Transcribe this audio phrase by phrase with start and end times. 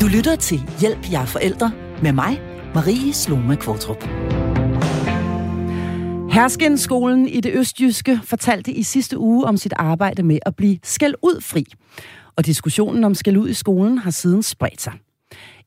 [0.00, 2.40] Du lytter til Hjælp jer forældre med mig,
[2.74, 4.04] Marie Sloma Kvartrup.
[6.32, 11.14] Herskenskolen i det østjyske fortalte i sidste uge om sit arbejde med at blive skæld
[11.22, 11.64] ud fri.
[12.36, 14.92] Og diskussionen om skæld ud i skolen har siden spredt sig.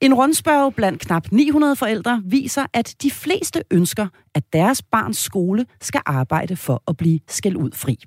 [0.01, 5.65] En rundspørg blandt knap 900 forældre viser, at de fleste ønsker, at deres barns skole
[5.81, 7.97] skal arbejde for at blive skæld ud fri.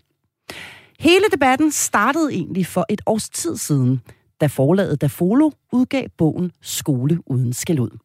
[1.01, 4.01] Hele debatten startede egentlig for et års tid siden,
[4.41, 7.99] da forlaget Dafolo udgav bogen Skole uden skæld.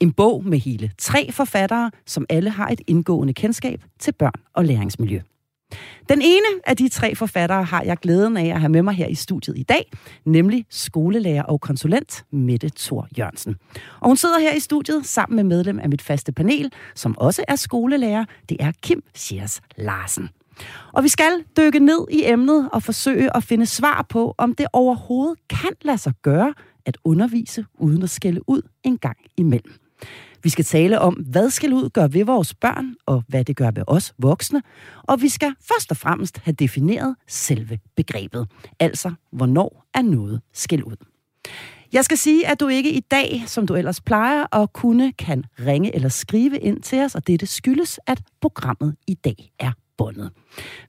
[0.00, 4.64] En bog med hele tre forfattere, som alle har et indgående kendskab til børn og
[4.64, 5.20] læringsmiljø.
[6.08, 9.06] Den ene af de tre forfattere har jeg glæden af at have med mig her
[9.06, 9.90] i studiet i dag,
[10.24, 13.56] nemlig skolelærer og konsulent Mette Thor Jørgensen.
[14.00, 17.44] Og hun sidder her i studiet sammen med medlem af mit faste panel, som også
[17.48, 18.24] er skolelærer.
[18.48, 20.28] Det er Kim Schiers Larsen.
[20.92, 24.66] Og vi skal dykke ned i emnet og forsøge at finde svar på, om det
[24.72, 26.54] overhovedet kan lade sig gøre
[26.86, 29.72] at undervise uden at skælde ud en gang imellem.
[30.42, 33.70] Vi skal tale om, hvad skal ud gør ved vores børn, og hvad det gør
[33.70, 34.62] ved os voksne.
[35.02, 38.48] Og vi skal først og fremmest have defineret selve begrebet.
[38.80, 40.96] Altså, hvornår er noget skæld ud.
[41.92, 45.44] Jeg skal sige, at du ikke i dag, som du ellers plejer at kunne, kan
[45.58, 50.30] ringe eller skrive ind til os, og dette skyldes, at programmet i dag er bundet.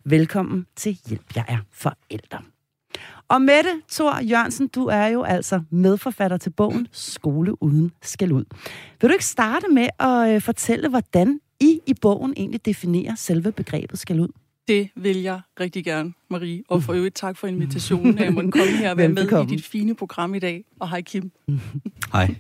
[0.04, 2.42] Velkommen til Hjælp, jeg er forældre.
[3.28, 8.44] Og Mette Thor Jørgensen, du er jo altså medforfatter til bogen Skole uden skal ud.
[9.02, 13.52] Vil du ikke starte med at øh, fortælle, hvordan I i bogen egentlig definerer selve
[13.52, 14.28] begrebet skal ud?
[14.68, 16.64] Det vil jeg rigtig gerne, Marie.
[16.68, 19.46] Og for øvrigt tak for invitationen, at jeg måtte komme her og være med i
[19.46, 20.66] dit fine program i dag.
[20.80, 21.32] Og hej Kim.
[22.12, 22.36] Hej.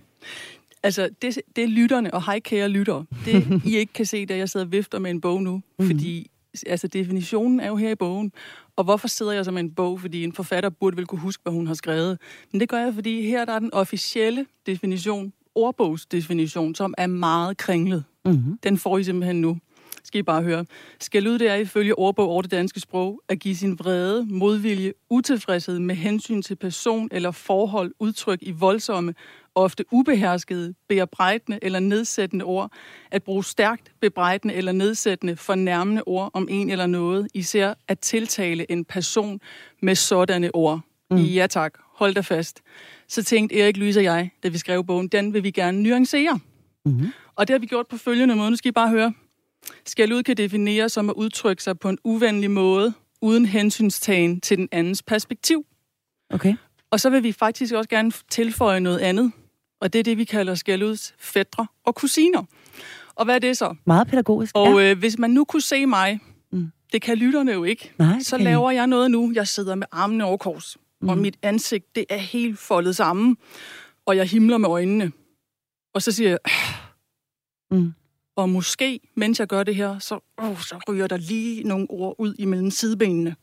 [0.83, 3.05] Altså, det, det er lytterne, og hej kære lyttere.
[3.25, 5.61] Det I ikke kan se, da jeg sidder og vifter med en bog nu.
[5.79, 5.87] Mm.
[5.87, 6.31] Fordi
[6.67, 8.31] altså, definitionen er jo her i bogen.
[8.75, 9.99] Og hvorfor sidder jeg så med en bog?
[10.01, 12.19] Fordi en forfatter burde vel kunne huske, hvad hun har skrevet.
[12.51, 17.57] Men det gør jeg, fordi her der er den officielle definition, ordbogsdefinition, som er meget
[17.57, 18.03] kringlet.
[18.25, 18.57] Mm-hmm.
[18.63, 19.57] Den får I simpelthen nu.
[20.03, 20.65] Skal I bare høre.
[20.99, 24.93] Skal ud det er ifølge ordbog over det danske sprog at give sin vrede, modvilje,
[25.09, 29.13] utilfredshed med hensyn til person eller forhold udtryk i voldsomme
[29.57, 32.71] ofte ubeherskede, bearbejdende eller nedsættende ord,
[33.11, 38.71] at bruge stærkt bebrejdende eller nedsættende fornærmende ord om en eller noget, især at tiltale
[38.71, 39.39] en person
[39.81, 40.81] med sådanne ord.
[41.11, 41.17] Mm.
[41.17, 42.61] Ja tak, hold da fast.
[43.07, 46.39] Så tænkte Erik Lyse og jeg, da vi skrev bogen, den vil vi gerne nuancere.
[46.85, 47.07] Mm-hmm.
[47.35, 48.49] Og det har vi gjort på følgende måde.
[48.49, 49.13] Nu skal I bare høre.
[49.85, 54.57] Skal ud kan defineres som at udtrykke sig på en uvenlig måde, uden hensynstagen til
[54.57, 55.65] den andens perspektiv.
[56.29, 56.55] Okay.
[56.91, 59.31] Og så vil vi faktisk også gerne tilføje noget andet.
[59.81, 62.43] Og det er det, vi kalder skælduds fædre og kusiner.
[63.15, 63.75] Og hvad er det så?
[63.85, 64.91] Meget pædagogisk, Og ja.
[64.91, 66.19] øh, hvis man nu kunne se mig,
[66.51, 66.71] mm.
[66.93, 69.31] det kan lytterne jo ikke, Nej, så laver jeg noget nu.
[69.35, 71.09] Jeg sidder med armene over kors, mm.
[71.09, 73.37] og mit ansigt, det er helt foldet sammen,
[74.05, 75.11] og jeg himler med øjnene.
[75.93, 76.39] Og så siger jeg,
[77.71, 77.93] mm.
[78.35, 82.15] og måske, mens jeg gør det her, så, oh, så ryger der lige nogle ord
[82.19, 83.35] ud imellem sidebenene.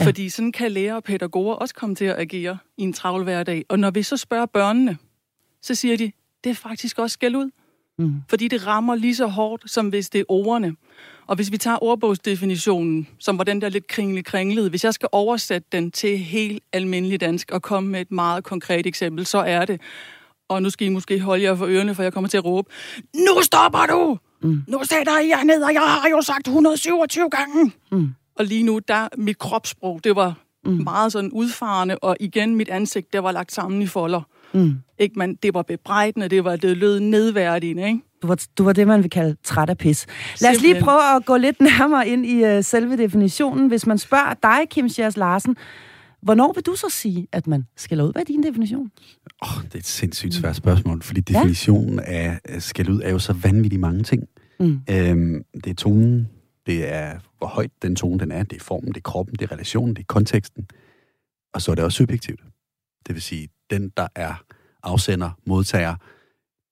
[0.00, 0.06] Ja.
[0.06, 3.64] Fordi sådan kan lærere og pædagoger også komme til at agere i en travl hverdag.
[3.68, 4.98] Og når vi så spørger børnene,
[5.64, 6.12] så siger de,
[6.44, 7.50] det er faktisk også skæld ud.
[7.98, 8.14] Mm.
[8.28, 10.76] Fordi det rammer lige så hårdt, som hvis det er ordene.
[11.26, 15.08] Og hvis vi tager ordbogsdefinitionen, som var den der lidt kringlet kringlede, hvis jeg skal
[15.12, 19.64] oversætte den til helt almindelig dansk og komme med et meget konkret eksempel, så er
[19.64, 19.80] det,
[20.48, 22.70] og nu skal I måske holde jer for ørerne, for jeg kommer til at råbe,
[23.14, 24.18] nu stopper du!
[24.42, 24.62] Mm.
[24.68, 27.72] Nu sætter I jer ned, og jeg har jo sagt 127 gange.
[27.92, 28.14] Mm.
[28.36, 30.72] Og lige nu, der mit kropssprog, det var mm.
[30.72, 34.20] meget sådan udfarende, og igen mit ansigt, det var lagt sammen i folder.
[34.54, 34.74] Mm.
[34.98, 38.00] Ikke, man, det var bebrejdende, det var det lød nedværdigende, ikke?
[38.22, 40.06] Du var, du var det, man vil kalde træt af pis.
[40.40, 43.68] Lad os lige prøve at gå lidt nærmere ind i uh, selve definitionen.
[43.68, 45.56] Hvis man spørger dig, Kim Schiers Larsen,
[46.22, 48.12] hvornår vil du så sige, at man skal ud?
[48.12, 48.90] Hvad er din definition?
[49.42, 52.36] Oh, det er et sindssygt svært spørgsmål, fordi definitionen ja?
[52.44, 54.22] af skal ud er jo så vanvittigt mange ting.
[54.60, 54.80] Mm.
[54.90, 56.28] Øhm, det er tonen,
[56.66, 59.42] det er, hvor højt den tone den er, det er formen, det er kroppen, det
[59.42, 60.66] er relationen, det er konteksten.
[61.54, 62.40] Og så er det også subjektivt.
[63.06, 64.44] Det vil sige, den, der er
[64.82, 65.94] afsender, modtager,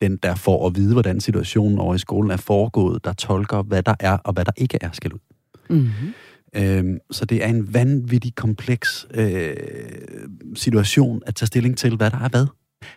[0.02, 3.82] den, der får at vide, hvordan situationen over i skolen er foregået, der tolker, hvad
[3.82, 5.19] der er og hvad der ikke er, skal ud.
[5.70, 6.12] Mm-hmm.
[6.56, 9.55] Øhm, så det er en vanvittig kompleks øh,
[10.55, 12.46] situation at tage stilling til, hvad der er hvad.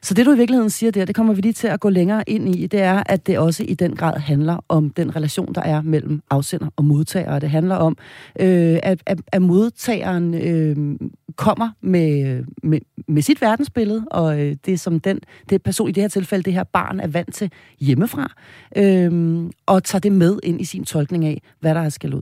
[0.02, 2.24] Så det, du i virkeligheden siger der, det kommer vi lige til at gå længere
[2.28, 5.62] ind i, det er, at det også i den grad handler om den relation, der
[5.62, 7.40] er mellem afsender og modtager.
[7.40, 7.98] Det handler om,
[8.40, 10.98] øh, at, at, at modtageren øh,
[11.36, 16.04] kommer med, med, med sit verdensbillede, og øh, det som den det person, i det
[16.04, 18.32] her tilfælde, det her barn er vant til hjemmefra,
[18.78, 22.22] øh, og tager det med ind i sin tolkning af, hvad der er skal ud.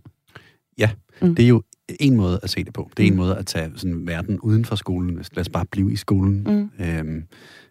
[0.77, 0.89] Ja,
[1.21, 1.35] mm.
[1.35, 1.63] det er jo
[1.99, 2.91] en måde at se det på.
[2.97, 3.13] Det er mm.
[3.13, 5.15] en måde at tage sådan verden uden for skolen.
[5.15, 6.85] Lad os bare blive i skolen mm.
[6.85, 7.23] øhm,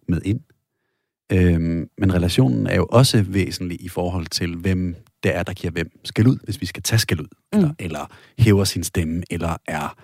[0.08, 0.40] med ind.
[1.32, 5.70] Øhm, men relationen er jo også væsentlig i forhold til, hvem det er, der giver
[5.70, 7.58] hvem skal ud, hvis vi skal tage skal ud, mm.
[7.58, 9.96] eller, eller hæver sin stemme, eller er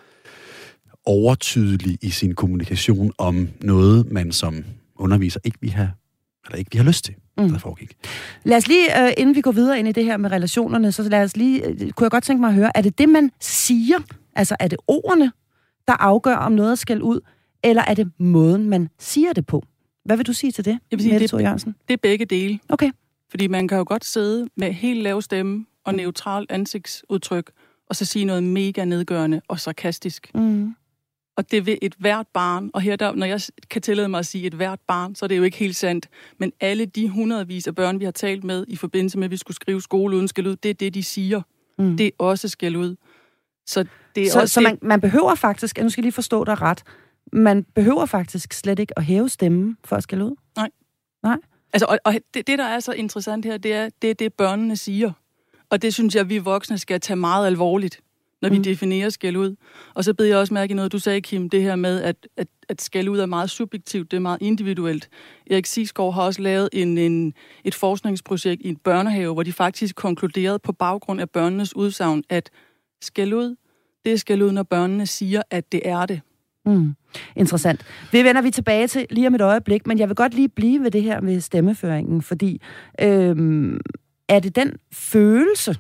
[1.08, 4.64] overtydelig i sin kommunikation om noget, man som
[4.96, 5.90] underviser ikke vil have,
[6.46, 7.49] eller ikke vil have lyst til, mm.
[7.49, 7.96] der foregik.
[8.44, 11.02] Lad os lige, uh, inden vi går videre ind i det her med relationerne, så
[11.02, 13.31] lad os lige, uh, kunne jeg godt tænke mig at høre, er det det, man
[13.40, 13.99] siger?
[14.37, 15.32] Altså, er det ordene,
[15.88, 17.20] der afgør, om noget skal ud,
[17.64, 19.62] eller er det måden, man siger det på?
[20.05, 21.75] Hvad vil du sige til det, Jeg vil sige, det, Jørgensen?
[21.88, 22.58] det er begge dele.
[22.69, 22.90] Okay.
[23.31, 27.50] Fordi man kan jo godt sidde med helt lav stemme og neutralt ansigtsudtryk,
[27.88, 30.31] og så sige noget mega nedgørende og sarkastisk.
[30.34, 30.75] Mm.
[31.38, 33.40] Og det vil et hvert barn, og her der, når jeg
[33.70, 36.08] kan tillade mig at sige et hvert barn, så er det jo ikke helt sandt.
[36.38, 39.37] Men alle de hundredvis af børn, vi har talt med i forbindelse med, at vi
[39.37, 41.43] skulle skrive skole uden skal ud, det er det, de siger.
[41.79, 41.96] Mm.
[41.96, 42.96] Det er også skal ud.
[43.67, 46.44] Så, det er så, også så man, man behøver faktisk, nu skal jeg lige forstå
[46.44, 46.82] dig ret,
[47.32, 50.37] man behøver faktisk slet ikke at hæve stemmen for at skal ud?
[50.56, 50.70] Nej.
[51.23, 51.37] Nej.
[51.73, 54.34] Altså, og, og det, det, der er så interessant her, det er det, er det
[54.34, 55.12] børnene siger.
[55.70, 58.00] Og det synes jeg, vi voksne skal tage meget alvorligt
[58.43, 58.62] når vi mm.
[58.62, 59.56] definerer skæld ud.
[59.94, 62.17] Og så beder jeg også mærke i noget, du sagde, Kim, det her med, at,
[62.37, 65.08] at, at skæld ud er meget subjektivt, det er meget individuelt.
[65.50, 69.96] Erik Sisgaard har også lavet en, en, et forskningsprojekt i en børnehave, hvor de faktisk
[69.96, 72.50] konkluderede på baggrund af børnenes udsagn, at
[73.02, 73.56] skæld ud,
[74.05, 76.20] det er skæld ud, når børnene siger, at det er det.
[76.67, 76.94] Mm.
[77.37, 77.84] Interessant.
[78.12, 80.82] Det vender vi tilbage til lige om et øjeblik, men jeg vil godt lige blive
[80.82, 82.61] ved det her med stemmeføringen, fordi
[83.00, 83.81] øhm,
[84.29, 85.76] er det den følelse,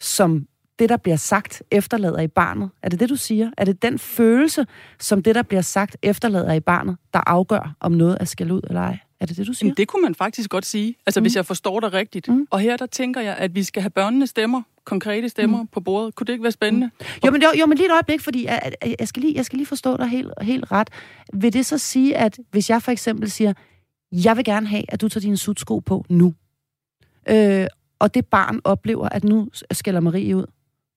[0.00, 0.46] som
[0.80, 2.70] det, der bliver sagt, efterlader i barnet?
[2.82, 3.50] Er det det, du siger?
[3.58, 4.66] Er det den følelse,
[4.98, 8.60] som det, der bliver sagt, efterlader i barnet, der afgør, om noget er skal ud
[8.68, 8.98] eller ej?
[9.20, 9.68] Er det det, du siger?
[9.68, 11.24] Jamen, det kunne man faktisk godt sige, altså mm.
[11.24, 12.28] hvis jeg forstår dig rigtigt.
[12.28, 12.46] Mm.
[12.50, 15.66] Og her der tænker jeg, at vi skal have børnene stemmer, konkrete stemmer mm.
[15.66, 16.14] på bordet.
[16.14, 16.90] Kunne det ikke være spændende?
[17.00, 17.06] Mm.
[17.26, 19.56] Jo, men, jo, jo, men lige et øjeblik, fordi jeg, jeg, skal lige, jeg skal
[19.56, 20.90] lige forstå dig helt, helt ret.
[21.32, 23.52] Vil det så sige, at hvis jeg for eksempel siger,
[24.12, 26.34] jeg vil gerne have, at du tager dine sutsko på nu,
[27.28, 27.66] øh,
[27.98, 30.44] og det barn oplever, at nu skælder Marie ud,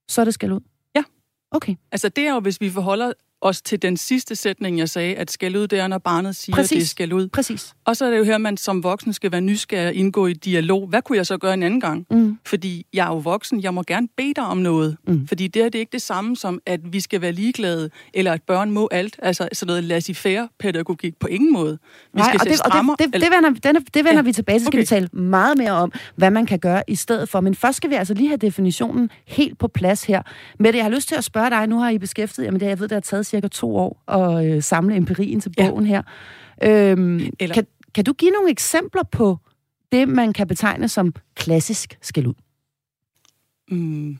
[0.08, 0.60] så er det skal ud?
[0.96, 1.04] Ja.
[1.50, 1.76] Okay.
[1.92, 5.30] Altså det er jo, hvis vi forholder os til den sidste sætning, jeg sagde, at
[5.30, 6.72] skal ud, det er, når barnet siger, Præcis.
[6.72, 7.28] at det skal ud.
[7.28, 7.74] Præcis.
[7.84, 10.32] Og så er det jo her, man som voksen skal være nysgerrig og indgå i
[10.32, 10.86] dialog.
[10.86, 12.06] Hvad kunne jeg så gøre en anden gang?
[12.10, 12.38] Mm.
[12.46, 14.96] Fordi jeg er jo voksen, jeg må gerne bede dig om noget.
[15.06, 15.28] Mm.
[15.28, 18.42] Fordi det er det ikke det samme som, at vi skal være ligeglade, eller at
[18.42, 19.16] børn må alt.
[19.22, 21.78] Altså sådan noget laissez-faire pædagogik på ingen måde.
[22.12, 24.22] Vi Nej, skal og, det, strammer, og det, det, det, vender, det, det vender ja.
[24.22, 24.64] vi tilbage til.
[24.64, 24.82] Så skal okay.
[24.82, 27.40] vi tale meget mere om, hvad man kan gøre i stedet for.
[27.40, 30.22] Men først skal vi altså lige have definitionen helt på plads her.
[30.58, 32.66] Mette, jeg har lyst til at spørge dig, nu har I beskæftiget jer med det,
[32.66, 35.90] jeg ved, det har taget cirka to år at øh, samle empirien til bogen ja.
[35.90, 36.02] her.
[36.62, 37.54] Øhm, Eller...
[37.54, 39.38] kan, kan du give nogle eksempler på
[39.92, 42.34] det, man kan betegne som klassisk skæld ud?
[43.70, 44.18] Mm.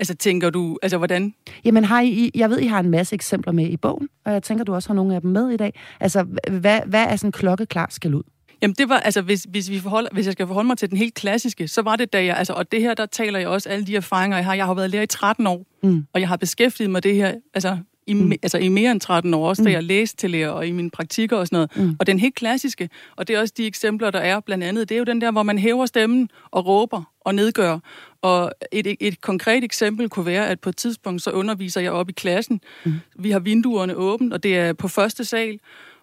[0.00, 1.34] Altså, tænker du, altså hvordan?
[1.64, 4.42] Jamen, har I, jeg ved, I har en masse eksempler med i bogen, og jeg
[4.42, 5.80] tænker, du også har nogle af dem med i dag.
[6.00, 8.22] Altså, hvad, hvad er sådan klokkeklar skal ud?
[8.62, 10.98] Jamen det var, altså hvis, hvis, vi forholder, hvis jeg skal forholde mig til den
[10.98, 13.68] helt klassiske, så var det da jeg, altså, og det her, der taler jeg også
[13.68, 14.54] alle de erfaringer, jeg har.
[14.54, 16.06] Jeg har været lærer i 13 år, mm.
[16.12, 17.78] og jeg har beskæftiget mig det her, altså
[18.10, 18.32] i, mm.
[18.42, 19.72] altså i mere end 13 år, også da mm.
[19.72, 21.90] jeg læste til lærer og i mine praktikker og sådan noget.
[21.90, 21.96] Mm.
[22.00, 24.94] Og den helt klassiske, og det er også de eksempler, der er blandt andet, det
[24.94, 27.78] er jo den der, hvor man hæver stemmen og råber og nedgør.
[28.22, 31.92] Og et, et, et konkret eksempel kunne være, at på et tidspunkt, så underviser jeg
[31.92, 32.60] op i klassen.
[32.84, 32.92] Mm.
[33.18, 35.58] Vi har vinduerne åbent, og det er på første sal.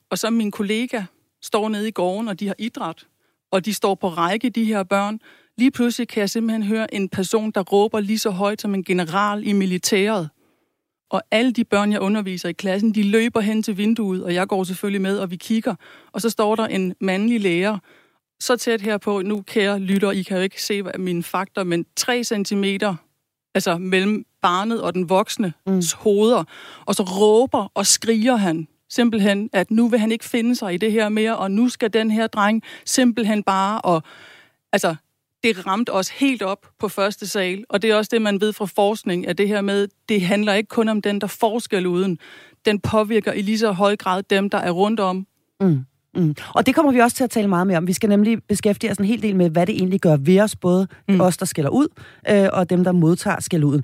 [0.10, 1.04] Og så min kollega
[1.42, 3.06] står nede i gården, og de har idræt.
[3.52, 5.20] Og de står på række, de her børn.
[5.58, 8.84] Lige pludselig kan jeg simpelthen høre en person, der råber lige så højt som en
[8.84, 10.30] general i militæret.
[11.10, 14.48] Og alle de børn, jeg underviser i klassen, de løber hen til vinduet, og jeg
[14.48, 15.76] går selvfølgelig med, og vi kigger.
[16.12, 17.78] Og så står der en mandlig lærer,
[18.40, 21.86] så tæt herpå, nu kære lytter, I kan jo ikke se hvad mine fakter, men
[21.96, 22.64] 3 cm
[23.56, 25.82] altså mellem barnet og den voksne mm.
[25.96, 26.44] hoveder,
[26.86, 30.78] og så råber og skriger han simpelthen, at nu vil han ikke finde sig i
[30.78, 34.04] det her mere, og nu skal den her dreng simpelthen bare, og
[34.74, 34.96] altså,
[35.44, 38.54] det ramte os helt op på første sal, og det er også det, man ved
[38.54, 42.18] fra forskning, at det her med, det handler ikke kun om den, der forskel uden.
[42.66, 45.28] Den påvirker i lige så høj grad dem, der er rundt om.
[45.62, 45.86] Mm.
[46.16, 46.36] Mm.
[46.56, 47.88] Og det kommer vi også til at tale meget mere om.
[47.88, 50.56] Vi skal nemlig beskæftige os en hel del med, hvad det egentlig gør ved os,
[50.56, 51.22] både mm.
[51.22, 51.88] os, der skælder ud,
[52.30, 53.82] øh, og dem, der modtager skæld ud.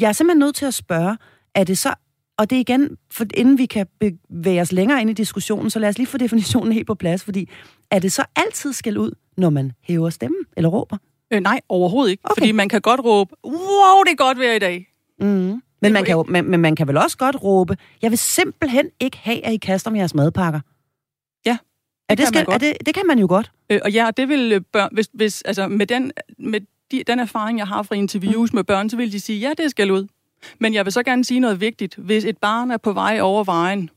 [0.00, 1.16] Jeg er simpelthen nødt til at spørge,
[1.54, 1.94] er det så
[2.38, 5.78] og det er igen, for inden vi kan bevæge os længere ind i diskussionen, så
[5.78, 7.48] lad os lige få definitionen helt på plads, fordi
[7.90, 10.96] er det så altid skal ud, når man hæver stemmen eller råber?
[11.32, 12.22] Øh, nej, overhovedet ikke.
[12.24, 12.40] Okay.
[12.40, 14.88] Fordi man kan godt råbe, wow, det er godt vejr i dag.
[15.20, 15.62] Mm.
[15.82, 18.90] Men, man kan, jo, men, men man kan vel også godt råbe, jeg vil simpelthen
[19.00, 20.60] ikke have, at I kaster om jeres madpakker.
[21.46, 21.58] Ja, det,
[22.08, 23.52] er det, skal, er det, det kan man jo godt.
[23.70, 26.60] Øh, og ja, det vil øh, børn, hvis, hvis, altså med den, med
[26.90, 28.56] de, den erfaring, jeg har fra interviews mm.
[28.56, 30.06] med børn, så vil de sige, ja, det skal ud.
[30.58, 31.96] Men jeg vil så gerne sige noget vigtigt.
[31.96, 33.90] Hvis et barn er på vej over vejen,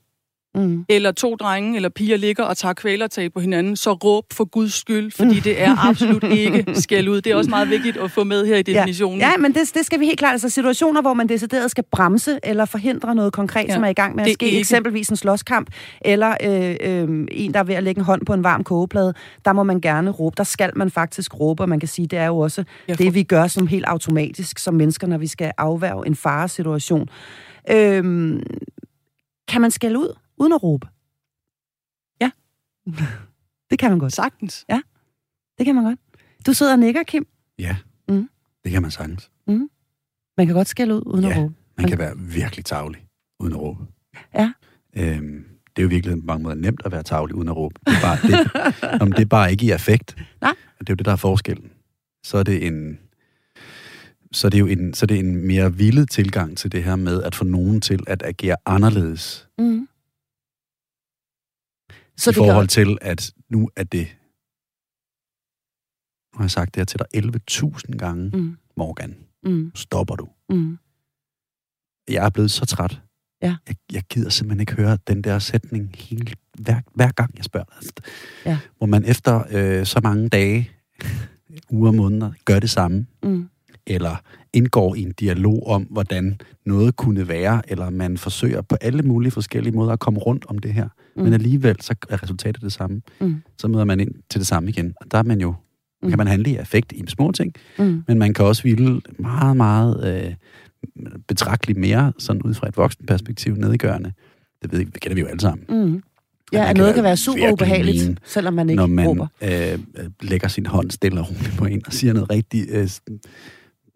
[0.56, 0.86] mm.
[0.90, 4.74] eller to drenge eller piger ligger og tager kvælertag på hinanden, så råb for guds
[4.74, 7.22] skyld, fordi det er absolut ikke skæld ud.
[7.22, 9.20] Det er også meget vigtigt at få med her i definitionen.
[9.20, 10.32] Ja, ja men det, det skal vi helt klart.
[10.32, 13.94] Altså situationer, hvor man decideret skal bremse eller forhindre noget konkret, ja, som er i
[13.94, 14.46] gang med at ske.
[14.46, 14.60] Ikke.
[14.60, 15.70] Eksempelvis en slåskamp,
[16.02, 19.14] eller øh, øh, en, der er ved at lægge en hånd på en varm kogeplade.
[19.46, 20.34] Der må man gerne råbe.
[20.38, 22.98] Der skal man faktisk råbe, og man kan sige, det er jo også ja, for...
[22.98, 27.10] det, vi gør som helt automatisk som mennesker, når vi skal afværge en faresituation.
[27.72, 28.04] Øh,
[29.48, 30.16] kan man skælde ud?
[30.38, 30.88] Uden at råbe?
[32.22, 32.32] Ja.
[33.70, 34.14] det kan man godt.
[34.14, 34.66] Sagtens.
[34.70, 34.82] Ja,
[35.58, 36.00] det kan man godt.
[36.46, 37.28] Du sidder og nikker, Kim.
[37.60, 37.78] Ja,
[38.08, 38.30] mm.
[38.64, 39.32] det kan man sagtens.
[39.48, 39.70] Mm.
[40.38, 41.54] Man kan godt skælde ud uden ja, at råbe.
[41.78, 43.08] man kan være virkelig tavlig
[43.40, 43.84] uden at råbe.
[44.34, 44.52] Ja.
[44.98, 47.76] Øhm, det er jo virkelig på mange måder nemt at være tavlig uden at råbe.
[47.86, 50.16] Det er bare, det, om det er bare ikke i affekt.
[50.42, 50.54] Nej.
[50.80, 51.72] Det er jo det, der er forskellen.
[52.24, 53.00] Så er det en,
[54.32, 56.96] så er det jo en, så er det en mere vildet tilgang til det her
[56.96, 59.48] med at få nogen til at agere anderledes.
[59.58, 59.88] Mm.
[62.18, 62.68] Så I det forhold gør...
[62.68, 64.08] til, at nu er det...
[66.34, 68.58] Nu har jeg sagt det her til dig 11.000 gange, mm.
[68.78, 69.16] Morgan.
[69.44, 69.72] Mm.
[69.76, 70.30] Stopper du.
[70.50, 70.78] Mm.
[72.10, 73.02] Jeg er blevet så træt.
[73.42, 73.56] Ja.
[73.68, 77.76] Jeg, jeg gider simpelthen ikke høre den der sætning hele, hver, hver gang, jeg spørger.
[77.76, 77.94] Altså,
[78.46, 78.60] ja.
[78.78, 80.72] Hvor man efter øh, så mange dage,
[81.70, 83.08] uger og måneder, gør det samme.
[83.24, 83.50] Mm
[83.88, 84.16] eller
[84.54, 89.32] indgår i en dialog om, hvordan noget kunne være, eller man forsøger på alle mulige
[89.32, 90.90] forskellige måder at komme rundt om det her.
[91.16, 91.24] Mm.
[91.24, 93.02] Men alligevel, så er resultatet det samme.
[93.22, 93.36] Mm.
[93.58, 94.94] Så møder man ind til det samme igen.
[95.02, 95.54] Og der er man jo,
[96.04, 96.10] mm.
[96.10, 98.04] kan man handle i effekt i små ting, mm.
[98.08, 100.34] men man kan også ville meget, meget øh,
[101.28, 104.14] betragteligt mere, sådan ud fra et voksen perspektiv, nedgørende.
[104.62, 105.66] Det ved det kender vi jo alle sammen.
[105.70, 106.04] Mm.
[106.54, 109.28] Ja, at noget kan være super ubehageligt, mine, selvom man ikke når man, råber.
[109.42, 109.80] Øh,
[110.22, 112.90] lægger sin hånd stille og roligt på en og siger noget rigtig øh,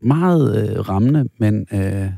[0.04, 1.68] meget øh, rammende, men...
[1.74, 2.10] Øh,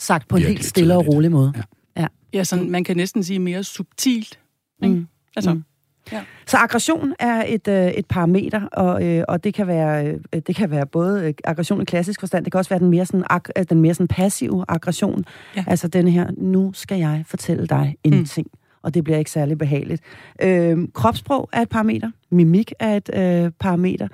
[0.00, 1.52] Sagt på en helt stille og rolig måde.
[1.56, 1.62] Ja,
[1.98, 2.06] ja.
[2.32, 4.38] ja sådan, man kan næsten sige mere subtilt.
[4.82, 4.94] Ikke?
[4.94, 5.06] Mm.
[5.36, 5.64] Altså, mm.
[6.12, 6.22] Ja.
[6.46, 10.56] Så aggression er et, øh, et parameter, og, øh, og det, kan være, øh, det
[10.56, 13.24] kan være både øh, aggression i klassisk forstand, det kan også være den mere, sådan,
[13.30, 15.24] ag, øh, den mere sådan passive aggression.
[15.56, 15.64] Ja.
[15.66, 18.24] Altså den her, nu skal jeg fortælle dig en mm.
[18.24, 18.46] ting
[18.82, 20.02] og det bliver ikke særlig behageligt.
[20.42, 22.10] Øh, kropssprog er et parameter.
[22.30, 24.08] Mimik er et øh, parameter.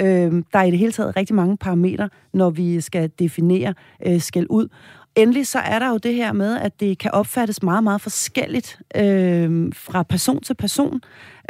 [0.00, 3.74] Øh, der er i det hele taget rigtig mange parametre, når vi skal definere
[4.06, 4.68] øh, skæld ud.
[5.16, 8.78] Endelig så er der jo det her med, at det kan opfattes meget, meget forskelligt
[8.96, 11.00] øh, fra person til person.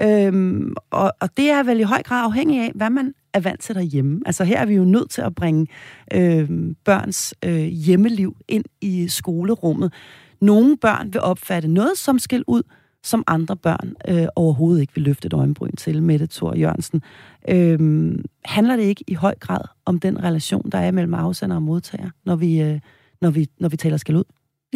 [0.00, 3.60] Øh, og, og det er vel i høj grad afhængig af, hvad man er vant
[3.60, 4.20] til derhjemme.
[4.26, 5.66] Altså her er vi jo nødt til at bringe
[6.14, 6.50] øh,
[6.84, 9.92] børns øh, hjemmeliv ind i skolerummet.
[10.40, 12.62] Nogle børn vil opfatte noget som skæld ud,
[13.02, 17.02] som andre børn øh, overhovedet ikke vil løfte et øjenbryn til, Mette Thor Jørgensen.
[17.48, 17.78] Øh,
[18.44, 22.10] handler det ikke i høj grad om den relation, der er mellem afsender og modtager,
[22.24, 22.80] når vi, øh,
[23.20, 24.24] når vi, når vi taler skæld ud?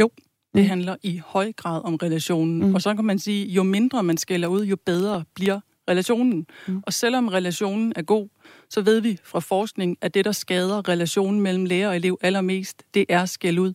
[0.00, 0.10] Jo,
[0.54, 0.68] det mm.
[0.68, 2.66] handler i høj grad om relationen.
[2.66, 2.74] Mm.
[2.74, 6.46] Og så kan man sige, jo mindre man skælder ud, jo bedre bliver relationen.
[6.68, 6.82] Mm.
[6.86, 8.28] Og selvom relationen er god,
[8.70, 12.82] så ved vi fra forskning, at det, der skader relationen mellem lærer og elev allermest,
[12.94, 13.72] det er skæld ud.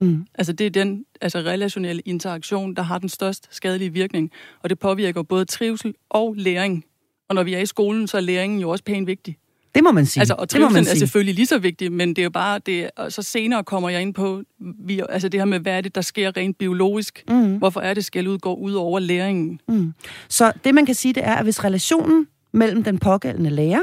[0.00, 0.26] Mm.
[0.34, 4.30] Altså det er den altså relationelle interaktion, der har den størst skadelige virkning,
[4.62, 6.84] og det påvirker både trivsel og læring.
[7.28, 9.36] Og når vi er i skolen, så er læringen jo også pænt vigtig.
[9.76, 10.20] Det må man sige.
[10.20, 13.12] Altså, og trivselen er selvfølgelig lige så vigtig, men det er jo bare, det, og
[13.12, 16.00] så senere kommer jeg ind på, vi, altså det her med, hvad er det, der
[16.00, 17.24] sker rent biologisk?
[17.28, 17.56] Mm.
[17.56, 19.60] Hvorfor er det, skal ud, gå ud over læringen?
[19.68, 19.94] Mm.
[20.28, 23.82] Så det, man kan sige, det er, at hvis relationen mellem den pågældende lærer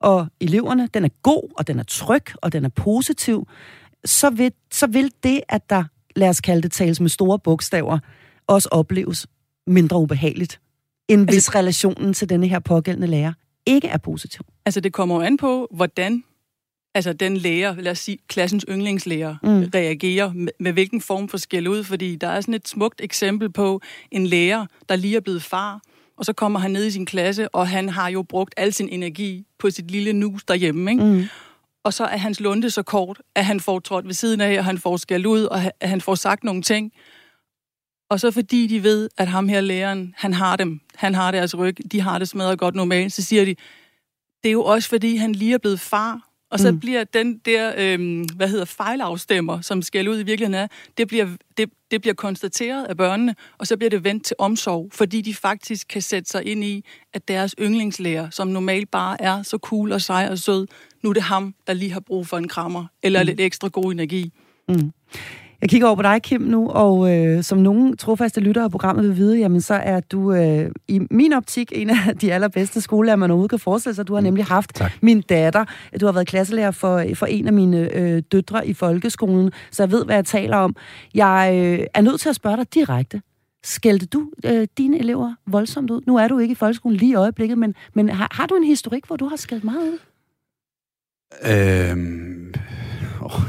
[0.00, 3.48] og eleverne, den er god, og den er tryg, og den er positiv,
[4.04, 5.84] så vil, så vil det, at der,
[6.16, 7.98] lad os kalde det, tales med store bogstaver,
[8.46, 9.26] også opleves
[9.66, 10.60] mindre ubehageligt,
[11.08, 13.32] end altså, hvis relationen til denne her pågældende lærer
[13.66, 14.42] ikke er positiv.
[14.64, 16.24] Altså, det kommer jo an på, hvordan
[16.94, 19.70] altså den lærer, lad os sige, klassens yndlingslærer, mm.
[19.74, 23.52] reagerer med, med hvilken form for skæld ud, fordi der er sådan et smukt eksempel
[23.52, 23.80] på
[24.10, 25.80] en lærer, der lige er blevet far,
[26.16, 28.88] og så kommer han ned i sin klasse, og han har jo brugt al sin
[28.88, 31.04] energi på sit lille nus derhjemme, ikke?
[31.04, 31.24] Mm
[31.84, 34.64] og så er hans lunde så kort, at han får trådt ved siden af, og
[34.64, 36.92] han får skæld ud, og at han får sagt nogle ting.
[38.10, 41.58] Og så fordi de ved, at ham her læreren, han har dem, han har deres
[41.58, 43.54] ryg, de har det smadret godt normalt, så siger de,
[44.42, 46.80] det er jo også fordi, han lige er blevet far, og så mm.
[46.80, 50.66] bliver den der, øhm, hvad hedder, fejlafstemmer, som skal ud i virkeligheden er,
[50.98, 54.88] det bliver, det, det bliver konstateret af børnene, og så bliver det vendt til omsorg,
[54.92, 59.42] fordi de faktisk kan sætte sig ind i, at deres yndlingslærer, som normalt bare er
[59.42, 60.66] så cool og sej og sød,
[61.02, 63.26] nu er det ham, der lige har brug for en krammer, eller mm.
[63.26, 64.32] lidt ekstra god energi.
[64.68, 64.92] Mm.
[65.64, 69.04] Jeg kigger over på dig, Kim, nu, og øh, som nogen trofaste lyttere af programmet
[69.04, 73.16] vil vide, jamen så er du øh, i min optik en af de allerbedste skolelærer,
[73.16, 74.08] man overhovedet kan forestille sig.
[74.08, 74.24] Du har mm.
[74.24, 74.92] nemlig haft tak.
[75.02, 75.64] min datter.
[76.00, 79.90] Du har været klasselærer for, for en af mine øh, døtre i folkeskolen, så jeg
[79.90, 80.76] ved, hvad jeg taler om.
[81.14, 83.22] Jeg øh, er nødt til at spørge dig direkte.
[83.64, 86.00] Skældte du øh, dine elever voldsomt ud?
[86.06, 88.64] Nu er du ikke i folkeskolen lige i øjeblikket, men, men har, har du en
[88.64, 89.98] historik, hvor du har skældt meget ud?
[91.50, 92.54] Øhm,
[93.24, 93.40] oh.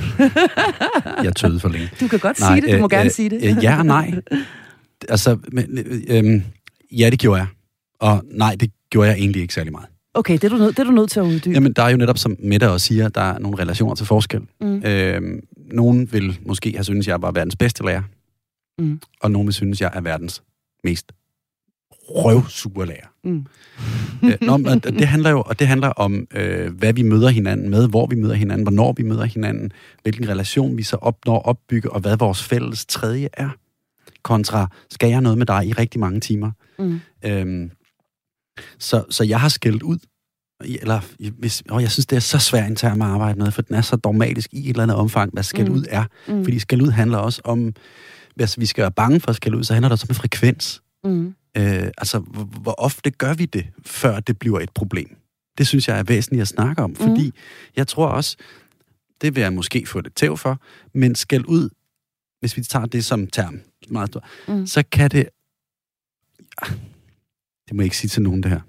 [1.25, 1.89] jeg tøede for længe.
[1.99, 3.35] Du kan godt nej, sige det, du må øh, gerne øh, sige det.
[3.43, 4.11] Øh, ja og nej.
[5.09, 5.77] Altså, men,
[6.07, 6.41] øh,
[6.99, 7.47] ja, det gjorde jeg.
[7.99, 9.87] Og nej, det gjorde jeg egentlig ikke særlig meget.
[10.13, 11.53] Okay, det er du nødt, det er du nødt til at uddybe.
[11.53, 14.41] Jamen, der er jo netop, som Mette også siger, der er nogle relationer til forskel.
[14.61, 14.77] Mm.
[14.85, 15.21] Øh,
[15.71, 18.01] nogen vil måske have synes, jeg bare verdens bedste lærer.
[18.79, 18.99] Mm.
[19.21, 20.43] Og nogen vil synes, jeg er verdens
[20.83, 21.11] mest
[22.09, 23.07] røvsure lærer.
[23.23, 23.45] Mm.
[24.23, 27.69] øh, nå, men det handler jo og det handler om, øh, hvad vi møder hinanden
[27.69, 29.71] med, hvor vi møder hinanden, hvornår vi møder hinanden,
[30.03, 33.49] hvilken relation vi så opnår opbygge, og hvad vores fælles tredje er.
[34.23, 36.51] Kontra, skal jeg noget med dig i rigtig mange timer?
[36.79, 36.99] Mm.
[37.25, 37.71] Øhm,
[38.79, 39.97] så, så jeg har skældt ud,
[40.81, 40.99] eller
[41.39, 43.75] hvis, åh, jeg synes, det er så svært en term at arbejde med, for den
[43.75, 45.75] er så dogmatisk i et eller andet omfang, hvad skæld mm.
[45.75, 46.03] ud er.
[46.27, 46.43] Mm.
[46.43, 47.73] Fordi skæld ud handler også om,
[48.35, 50.81] hvis vi skal være bange for at skælde ud, så handler det også om frekvens.
[51.05, 51.35] Mm.
[51.57, 55.17] Øh, altså, hvor, hvor ofte gør vi det, før det bliver et problem?
[55.57, 57.33] Det synes jeg er væsentligt at snakke om, fordi mm.
[57.75, 58.37] jeg tror også,
[59.21, 60.61] det vil jeg måske få det tæv for,
[60.93, 61.69] men skæld ud,
[62.39, 64.67] hvis vi tager det som term, meget stort, mm.
[64.67, 65.29] så kan det...
[67.67, 68.61] Det må jeg ikke sige til nogen, det her.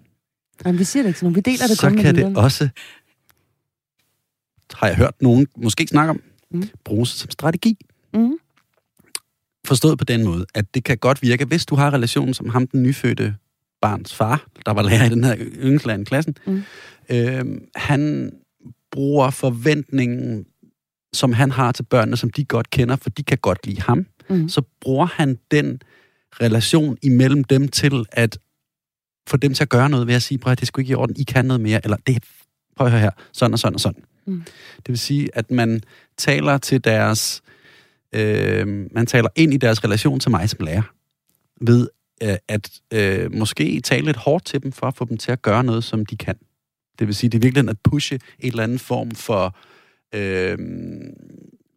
[0.64, 1.36] Jamen, vi siger det ikke til nogen.
[1.36, 2.68] Vi deler det så kun med kan det også,
[4.74, 6.68] har jeg hørt nogen måske snakke om, mm.
[6.84, 7.78] bruges som strategi.
[8.14, 8.38] Mm.
[9.66, 12.66] Forstået på den måde, at det kan godt virke, hvis du har relationen som ham,
[12.66, 13.34] den nyfødte
[13.80, 16.62] barns far, der var lærer i den her i klassen, mm.
[17.08, 17.44] øh,
[17.74, 18.32] han
[18.90, 20.46] bruger forventningen,
[21.12, 24.06] som han har til børnene, som de godt kender, for de kan godt lide ham,
[24.30, 24.48] mm.
[24.48, 25.80] så bruger han den
[26.40, 28.38] relation imellem dem til at
[29.28, 30.94] få dem til at gøre noget ved at sige, prøv at det skulle ikke i
[30.94, 32.24] orden, I kan noget mere, eller det,
[32.76, 34.02] prøv at høre her, sådan og sådan og sådan.
[34.26, 34.42] Mm.
[34.76, 35.80] Det vil sige, at man
[36.16, 37.42] taler til deres
[38.16, 40.82] øh, man taler ind i deres relation til mig som lærer,
[41.60, 41.88] ved
[42.22, 45.42] øh, at øh, måske tale lidt hårdt til dem, for at få dem til at
[45.42, 46.34] gøre noget, som de kan.
[46.98, 49.56] Det vil sige, det er virkelig at pushe en eller anden form for
[50.14, 50.58] øh,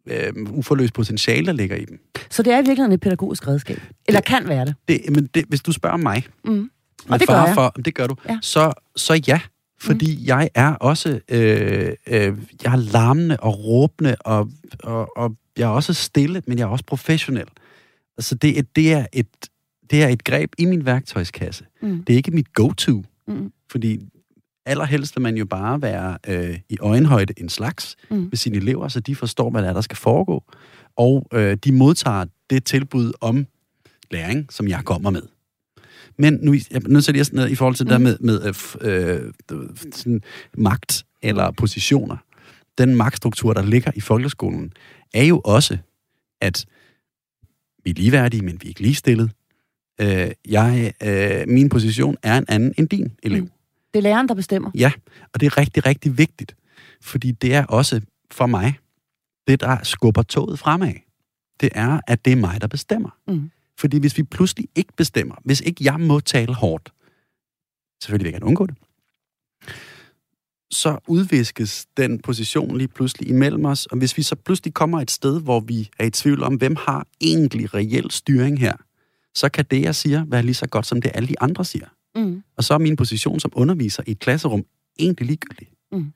[0.08, 2.00] øh, uforløst potentiale, der ligger i dem.
[2.30, 3.82] Så det er virkelig et pædagogisk redskab?
[4.08, 4.76] Eller det, kan være det?
[4.88, 6.70] det men det, hvis du spørger mig, mm.
[7.10, 7.54] og det gør jeg.
[7.54, 8.40] For, det gør du, ja.
[8.42, 9.40] så, så ja,
[9.82, 10.26] fordi mm.
[10.26, 14.50] jeg er også øh, øh, jeg er larmende og råbende, og,
[14.84, 17.48] og, og jeg er også stille, men jeg er også professionel.
[18.18, 19.28] Altså, det, det, er, et,
[19.92, 21.66] det er et greb i min værktøjskasse.
[21.82, 22.04] Mm.
[22.04, 23.04] Det er ikke mit go-to.
[23.28, 23.52] Mm.
[23.72, 24.00] Fordi
[24.66, 28.18] allerhelst vil man jo bare være øh, i øjenhøjde en slags mm.
[28.18, 30.44] med sine elever, så de forstår, hvad der, er, der skal foregå.
[30.96, 33.48] Og øh, de modtager det tilbud om
[34.12, 35.22] læring, som jeg kommer med.
[36.18, 37.90] Men nu jeg er nødt til lige sådan, i forhold til mm.
[37.90, 38.42] det der med, med
[38.82, 40.22] øh, øh, sådan
[40.58, 42.18] magt eller positioner.
[42.78, 44.74] Den magtstruktur, der ligger i folkeskolen,
[45.14, 45.78] er jo også,
[46.42, 46.66] at
[47.84, 49.32] vi er ligeværdige, men vi er ikke ligestillet.
[50.02, 53.42] Øh, jeg, øh, min position er en anden end din elev.
[53.42, 53.52] Mm.
[53.94, 54.72] Det er læreren, der bestemmer.
[54.76, 54.92] Ja,
[55.34, 56.56] og det er rigtig, rigtig vigtigt.
[57.02, 58.80] Fordi det er også for mig,
[59.48, 60.94] det der skubber toget fremad.
[61.60, 63.10] Det er, at det er mig, der bestemmer.
[63.28, 63.52] Mm.
[63.78, 66.94] Fordi hvis vi pludselig ikke bestemmer, hvis ikke jeg må tale hårdt,
[68.04, 68.76] selvfølgelig vil jeg gerne undgå det,
[70.72, 73.86] så udviskes den position lige pludselig imellem os.
[73.86, 76.76] Og hvis vi så pludselig kommer et sted, hvor vi er i tvivl om, hvem
[76.76, 78.74] har egentlig reel styring her,
[79.36, 81.88] så kan det, jeg siger, være lige så godt, som det alle de andre siger.
[82.16, 82.44] Mm.
[82.58, 84.64] Og så er min position som underviser i et klasserum
[85.00, 85.68] egentlig ligegyldig.
[85.92, 86.12] Mm.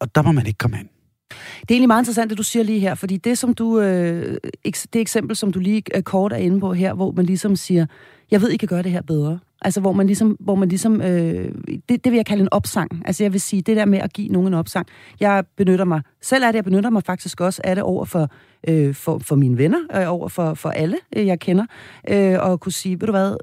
[0.00, 0.88] Og der må man ikke komme ind.
[1.60, 4.38] Det er egentlig meget interessant, det du siger lige her, fordi det, som du, øh,
[4.64, 7.86] det eksempel, som du lige øh, kort er inde på her, hvor man ligesom siger,
[8.34, 9.38] jeg ved, I kan gøre det her bedre.
[9.62, 11.52] Altså, hvor man ligesom, hvor man ligesom øh,
[11.88, 13.02] det, det vil jeg kalde en opsang.
[13.04, 14.86] Altså, jeg vil sige, det der med at give nogen en opsang.
[15.20, 18.28] Jeg benytter mig, selv er det, jeg benytter mig faktisk også af det over for,
[18.68, 21.66] øh, for, for mine venner, øh, over for, for alle, øh, jeg kender,
[22.08, 23.36] øh, og kunne sige, ved du hvad,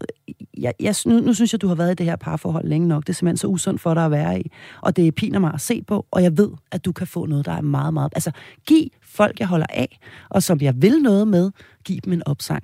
[0.62, 3.04] jeg, jeg, nu, nu synes jeg, du har været i det her parforhold længe nok.
[3.04, 4.52] Det er simpelthen så usundt for dig at være i.
[4.82, 7.46] Og det piner mig at se på, og jeg ved, at du kan få noget,
[7.46, 8.12] der er meget, meget...
[8.16, 8.32] Altså,
[8.68, 11.52] giv folk, jeg holder af, og som jeg vil noget med,
[11.86, 12.64] giv dem en opsang.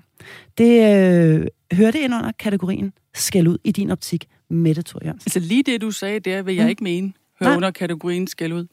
[0.58, 5.28] Det øh, hører det ind under kategorien skæld ud i din optik, Mette Thor Jørgensen.
[5.28, 6.70] Altså lige det, du sagde der, vil jeg mm.
[6.70, 8.68] ikke mene, hører under kategorien skæld ud.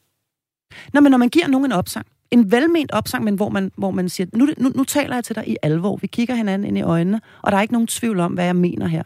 [0.93, 3.91] Nå, men når man giver nogen en opsang, en velment opsang, men hvor man, hvor
[3.91, 6.77] man siger, nu, nu, nu taler jeg til dig i alvor, vi kigger hinanden ind
[6.77, 9.03] i øjnene, og der er ikke nogen tvivl om, hvad jeg mener her.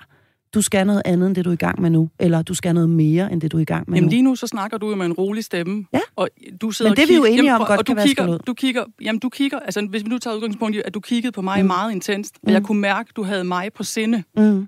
[0.53, 2.73] du skal noget andet end det, du er i gang med nu, eller du skal
[2.73, 4.09] noget mere end det, du er i gang med Jamen nu.
[4.09, 5.85] lige nu, så snakker du jo med en rolig stemme.
[5.93, 5.99] Ja.
[6.15, 6.29] Og
[6.61, 8.07] du sidder Men det er vi jo enige om prøv- godt og du kan være
[8.07, 10.99] kigger, du kigger, jamen du kigger, altså hvis vi nu tager udgangspunkt i, at du
[10.99, 11.67] kiggede på mig Mm.
[11.67, 12.53] meget intenst, og Mm.
[12.53, 14.67] jeg kunne mærke, at du havde mig på sinde, Mm.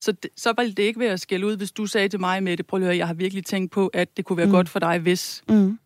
[0.00, 2.42] så, det, så ville det ikke være at skælde ud, hvis du sagde til mig,
[2.42, 4.52] Mette, prøv lige at høre, jeg har virkelig tænkt på, at det kunne være mm.
[4.52, 5.42] godt for dig, hvis...
[5.48, 5.78] Mm.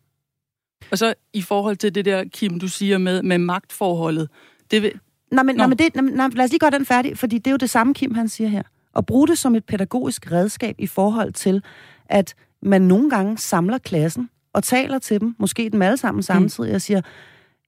[0.91, 4.29] Og så i forhold til det der, Kim, du siger med, med magtforholdet,
[4.71, 4.91] det vil,
[5.31, 5.57] Nej, men, Nå.
[5.57, 7.57] nej, men det, nej, nej, lad os lige gøre den færdig, fordi det er jo
[7.57, 8.63] det samme, Kim han siger her.
[8.93, 11.61] Og bruge det som et pædagogisk redskab i forhold til,
[12.05, 16.75] at man nogle gange samler klassen og taler til dem, måske dem alle sammen samtidig,
[16.75, 17.01] og siger,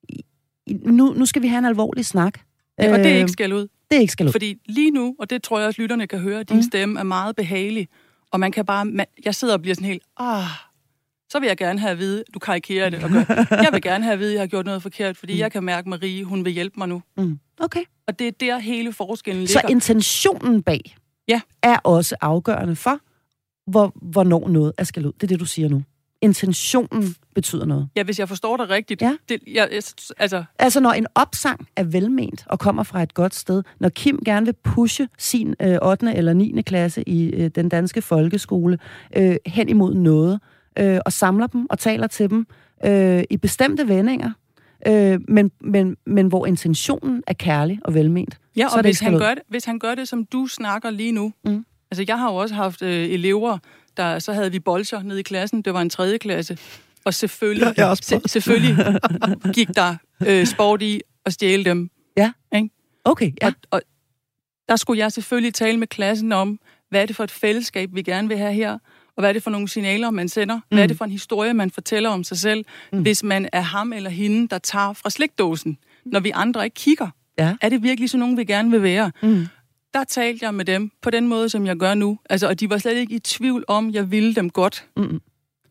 [0.10, 0.22] "I-
[0.68, 2.40] I- nu, nu skal vi have en alvorlig snak.
[2.78, 3.68] og det er Øh, ikke skælde ud.
[3.92, 4.32] det er ikke skal ud.
[4.32, 6.60] Fordi lige nu, og det tror jeg også, lytterne kan høre, at din Mm.
[6.60, 6.64] mm.
[6.64, 7.88] stemme er meget behagelig.
[8.32, 8.86] Og man kan bare...
[8.86, 10.04] Man, jeg sidder og bliver sådan helt...
[10.18, 10.44] Ah,
[11.34, 13.04] så vil jeg gerne have at vide, du karikerer det.
[13.04, 15.34] Og gør, jeg vil gerne have at vide, at jeg har gjort noget forkert, fordi
[15.34, 15.40] Mm.
[15.40, 17.02] jeg kan mærke, Marie, hun vil hjælpe mig nu.
[17.18, 17.40] Mm.
[17.60, 17.84] Okay.
[18.08, 19.70] Og det er der hele forskellen Så ligger.
[19.70, 20.96] intentionen bag
[21.28, 21.42] Ja.
[21.64, 23.00] er også afgørende for,
[23.72, 25.12] hvor, hvornår noget er skal ud.
[25.14, 25.84] Det er det, du siger nu.
[26.22, 27.88] Intentionen betyder noget.
[27.96, 29.02] Ja, hvis jeg forstår dig rigtigt.
[29.02, 29.16] Ja.
[29.30, 29.70] Det, jeg,
[30.18, 34.20] altså, Altså, når en opsang er velment og kommer fra et godt sted, når Kim
[34.26, 36.14] gerne vil pushe sin øh, 8.
[36.16, 36.62] eller 9.
[36.62, 38.80] klasse i øh, den danske folkeskole
[39.18, 40.40] øh, hen imod noget, øh,
[41.06, 42.48] og samler dem og taler til dem
[42.86, 44.32] øh, i bestemte vendinger,
[44.88, 48.40] øh, men, men, men hvor intentionen er kærlig og velment.
[48.56, 50.48] ja, Så og det hvis ikke han, gør det, hvis han gør det, som du
[50.48, 51.34] snakker lige nu.
[51.46, 51.66] Mm.
[51.92, 53.58] Altså, jeg har jo også haft øh, elever,
[53.98, 55.62] der så havde vi bolcher nede i klassen.
[55.62, 56.58] Det var en tredje klasse.
[57.06, 59.00] Og selvfølgelig, også se, selvfølgelig
[59.54, 59.96] gik der
[60.28, 61.90] øh, sport i at stjæle dem.
[63.06, 63.48] Okay, ja.
[63.48, 63.82] Og, og
[64.70, 66.60] der skulle jeg selvfølgelig tale med klassen om,
[66.90, 68.78] hvad er det for et fællesskab, vi gerne vil have her,
[69.18, 70.60] og hvad er det for nogle signaler, man sender?
[70.70, 72.98] Hvad er det for en historie, man fortæller om sig selv, Mm.
[72.98, 73.02] mm.
[73.04, 77.08] hvis man er ham eller hende, der tager fra slikdåsen, når vi andre ikke kigger?
[77.38, 77.56] Ja.
[77.62, 79.12] Er det virkelig sådan nogen, vi gerne vil være?
[79.24, 79.46] Mm.
[79.94, 82.20] Der talte jeg med dem på den måde, som jeg gør nu.
[82.30, 84.86] Altså, og de var slet ikke i tvivl om, jeg ville dem godt.
[84.98, 85.22] Mm.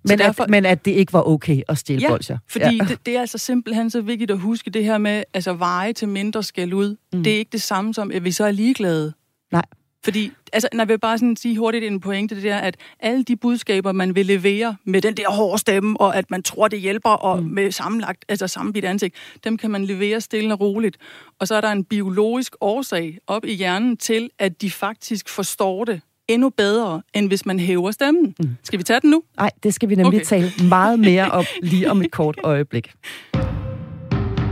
[0.09, 2.39] Men, derfor- at, men at det ikke var okay at stjæle Ja, bolcher.
[2.49, 2.85] Fordi ja.
[2.85, 6.09] det, det er altså simpelthen så vigtigt at huske det her med, altså veje til
[6.09, 6.89] mindre skal ud.
[6.91, 7.19] Mm.
[7.19, 7.25] Mm.
[7.25, 9.13] Det er ikke det samme som, at vi så er ligeglade.
[9.53, 9.63] Nej.
[10.05, 13.25] Fordi, altså, når jeg vil bare sådan sige hurtigt en pointe, det der, at alle
[13.25, 16.81] de budskaber, man vil levere med den der hårde stemme, og at man tror, det
[16.81, 17.49] hjælper, og Mm.
[17.49, 20.97] med sammenlagt, altså sammenbidt ansigt, dem kan man levere stille og roligt.
[21.41, 25.85] Og så er der en biologisk årsag op i hjernen til, at de faktisk forstår
[25.85, 28.35] det endnu bedre, end hvis man hæver stemmen.
[28.39, 28.49] Mm.
[28.63, 29.23] Skal vi tage den nu?
[29.37, 30.17] Nej, det skal vi nemlig.
[30.21, 30.25] Okay.
[30.27, 32.93] tale meget mere om lige om et kort øjeblik.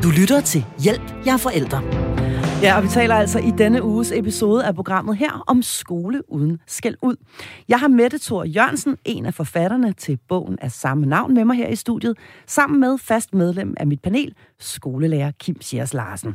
[0.03, 1.83] Du lytter til Hjælp, jeg er forældre.
[2.63, 6.59] Ja, og vi taler altså i denne uges episode af programmet her om skole uden
[6.67, 7.17] skæld ud.
[7.69, 11.57] Jeg har Mette Thor Jørgensen, en af forfatterne til bogen af samme navn, med mig
[11.57, 16.35] her i studiet, sammen med fast medlem af mit panel, skolelærer Kim Sjærs Larsen.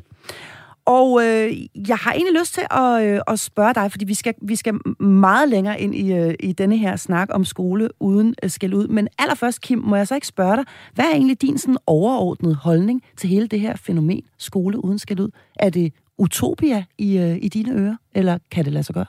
[0.86, 1.54] Og øh,
[1.90, 5.02] jeg har egentlig lyst til at, øh, at spørge dig, fordi vi skal, vi skal
[5.04, 8.88] meget længere ind i, øh, i denne her snak om skole uden øh, skæld ud.
[8.88, 12.56] Men allerførst, Kim, må jeg så ikke spørge dig, hvad er egentlig din sådan overordnede
[12.56, 15.30] holdning til hele det her fænomen, skole uden skæld ud?
[15.60, 19.06] Er det utopia i, øh, i dine ører, eller kan det lade sig gøre?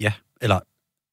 [0.00, 0.60] Ja, eller...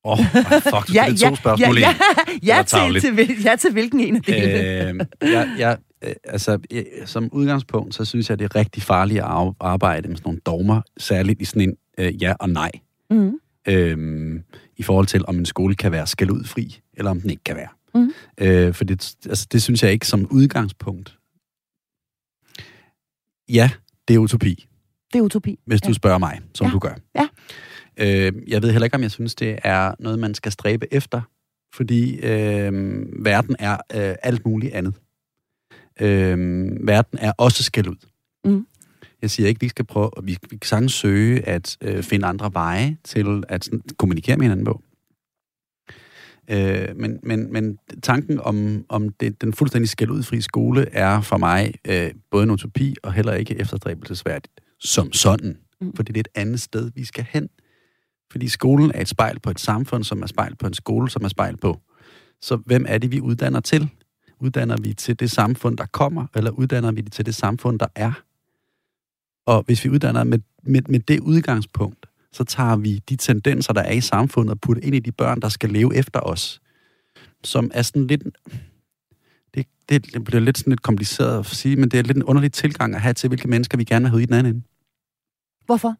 [0.05, 0.25] Åh, oh,
[0.61, 1.93] fuck, ja, det er to spørgsmål ja, i.
[1.93, 2.63] ja, ja, var
[2.99, 5.07] til, til, ja, til hvilken en af delene?
[5.21, 5.77] øh, jeg, jeg,
[6.23, 10.17] altså, jeg, som udgangspunkt, så synes jeg, det er rigtig farligt at ar- arbejde med
[10.17, 12.71] sådan nogle dogmer, særligt i sådan en øh, ja og nej,
[13.09, 13.39] Mm.
[13.67, 14.39] øh,
[14.77, 17.67] i forhold til, om en skole kan være skældudfri, eller om den ikke kan være.
[17.95, 18.13] Mhm.
[18.37, 21.17] Øh, for det, altså, det synes jeg ikke som udgangspunkt.
[23.49, 23.69] Ja,
[24.07, 24.67] det er utopi,
[25.13, 25.59] Det er utopi.
[25.65, 25.87] hvis ja.
[25.87, 26.73] du spørger mig, som Ja.
[26.73, 26.95] du gør.
[27.15, 27.27] Ja.
[27.97, 31.21] Øh, jeg ved heller ikke, om jeg synes, det er noget, man skal stræbe efter,
[31.75, 32.71] fordi øh,
[33.25, 34.93] verden er øh, alt muligt andet.
[36.01, 36.37] Øh,
[36.87, 37.95] verden er også skæld ud.
[38.45, 38.67] Mm.
[39.21, 42.53] Jeg siger ikke, vi skal prøve, vi, vi kan sagtens søge at øh, finde andre
[42.53, 44.81] veje til at sådan, kommunikere med hinanden på.
[46.49, 51.73] Øh, men, men, men tanken om, om det, den fuldstændig skældudfri skole er for mig
[51.87, 55.57] øh, både en utopi og heller ikke efterstræbelsesværdigt som sådan.
[55.81, 55.95] Mm.
[55.95, 57.49] Fordi det er et andet sted, vi skal hen.
[58.31, 61.23] Fordi skolen er et spejl på et samfund, som er spejl på en skole, som
[61.23, 61.81] er spejl på.
[62.41, 63.89] Så hvem er det, vi uddanner til?
[64.39, 67.87] Uddanner vi til det samfund, der kommer, eller uddanner vi det til det samfund, der
[67.95, 68.11] er?
[69.45, 73.81] Og hvis vi uddanner med, med, med det udgangspunkt, så tager vi de tendenser, der
[73.81, 76.61] er i samfundet, og putter ind i de børn, der skal leve efter os.
[77.43, 78.23] Som er sådan lidt...
[79.89, 82.51] Det, det, bliver lidt sådan lidt kompliceret at sige, men det er lidt en underlig
[82.51, 84.63] tilgang at have til, hvilke mennesker vi gerne vil have i den anden ende.
[85.65, 85.95] Hvorfor?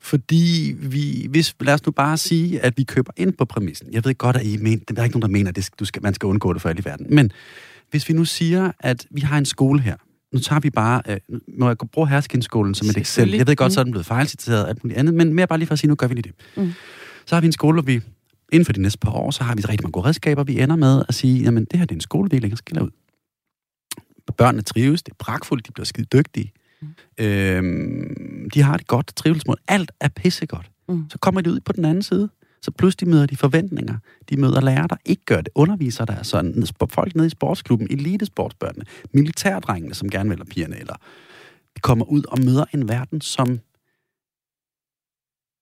[0.00, 3.92] Fordi vi, hvis, lad os nu bare sige, at vi køber ind på præmissen.
[3.92, 5.84] Jeg ved godt, at I mener, der er ikke nogen, der mener, at det, du
[5.84, 7.06] skal, man skal undgå det for alt i verden.
[7.10, 7.32] Men
[7.90, 9.96] hvis vi nu siger, at vi har en skole her,
[10.32, 11.16] nu tager vi bare, øh,
[11.58, 13.36] må jeg bruge Herskindskolen som et eksempel.
[13.36, 13.74] Jeg ved godt, mm.
[13.74, 15.88] så er den blevet fejlciteret alt muligt andet, men mere bare lige for at sige,
[15.88, 16.64] nu gør vi lige det.
[16.64, 16.72] Mm.
[17.26, 18.00] Så har vi en skole, hvor vi
[18.52, 20.44] inden for de næste par år, så har vi rigtig mange gode redskaber.
[20.44, 22.82] Vi ender med at sige, jamen det her det er en skole, vi længere skiller
[22.82, 22.90] ud.
[24.36, 26.52] Børnene trives, det er pragtfuldt, de bliver skide dygtige.
[26.82, 27.24] Mm.
[27.24, 29.56] Øhm, de har det godt, trivelsmål.
[29.68, 30.70] Alt er pissegodt.
[30.88, 31.04] Mm.
[31.10, 32.28] Så kommer de ud på den anden side.
[32.62, 33.98] Så pludselig møder de forventninger.
[34.30, 35.48] De møder lærere, der ikke gør det.
[35.54, 36.66] Underviser, der er sådan.
[36.88, 40.94] Folk nede i sportsklubben, elitesportsbørnene, militærdrengene, som gerne vil pigerne, eller
[41.76, 43.60] de kommer ud og møder en verden, som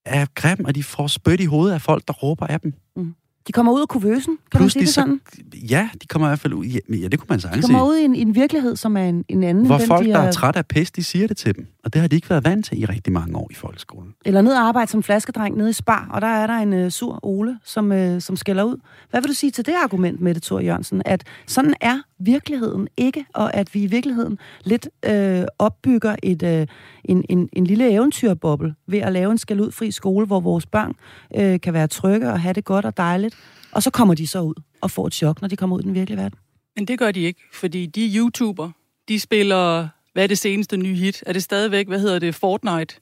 [0.06, 2.74] er grim, og de får spødt i hovedet af folk, der råber af dem.
[2.96, 3.14] Mm.
[3.50, 5.20] De kommer ud af kuvøsen, kan Pludselig man sige det sådan?
[5.52, 6.64] Så, ja, de kommer i hvert fald ud.
[6.64, 8.96] Ja, ja det kunne man sagtens De kommer ud i en, i en virkelighed, som
[8.96, 9.66] er en, en anden.
[9.66, 10.16] Hvor den, folk, de er...
[10.16, 11.66] der er træt af pest, de siger det til dem.
[11.84, 14.14] Og det har de ikke været vant til i rigtig mange år i folkeskolen.
[14.24, 16.90] Eller ned og arbejde som flaskedreng nede i Spar, og der er der en uh,
[16.90, 18.76] sur Ole, som, uh, som skælder ud.
[19.10, 21.02] Hvad vil du sige til det argument, Mette Thor Jørgensen?
[21.04, 26.66] At sådan er virkeligheden ikke, og at vi i virkeligheden lidt uh, opbygger et, uh,
[27.04, 30.92] en, en, en lille eventyrboble ved at lave en skældudfri skole, hvor vores børn
[31.38, 33.36] uh, kan være trygge og have det godt og dejligt
[33.72, 35.84] og så kommer de så ud og får et chok, når de kommer ud i
[35.84, 36.38] den virkelige verden.
[36.76, 38.70] Men det gør de ikke, fordi de YouTuber,
[39.08, 41.24] de spiller, hvad er det seneste nye hit?
[41.26, 43.00] Er det stadigvæk, hvad hedder det, Fortnite?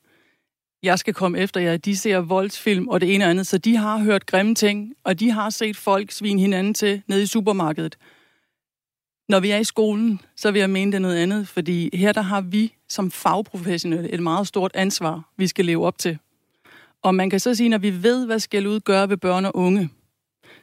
[0.83, 1.77] Jeg skal komme efter jer.
[1.77, 5.21] De ser voldsfilm og det ene og andet, så de har hørt grimme ting, og
[5.21, 7.99] de har set folk svine hinanden til nede i supermarkedet.
[9.29, 12.21] Når vi er i skolen, så vil jeg mene det noget andet, fordi her der
[12.21, 16.19] har vi som fagprofessionelle et meget stort ansvar, vi skal leve op til.
[17.03, 19.57] Og man kan så sige, når vi ved, hvad skal ud gøre ved børn og
[19.57, 19.91] unge,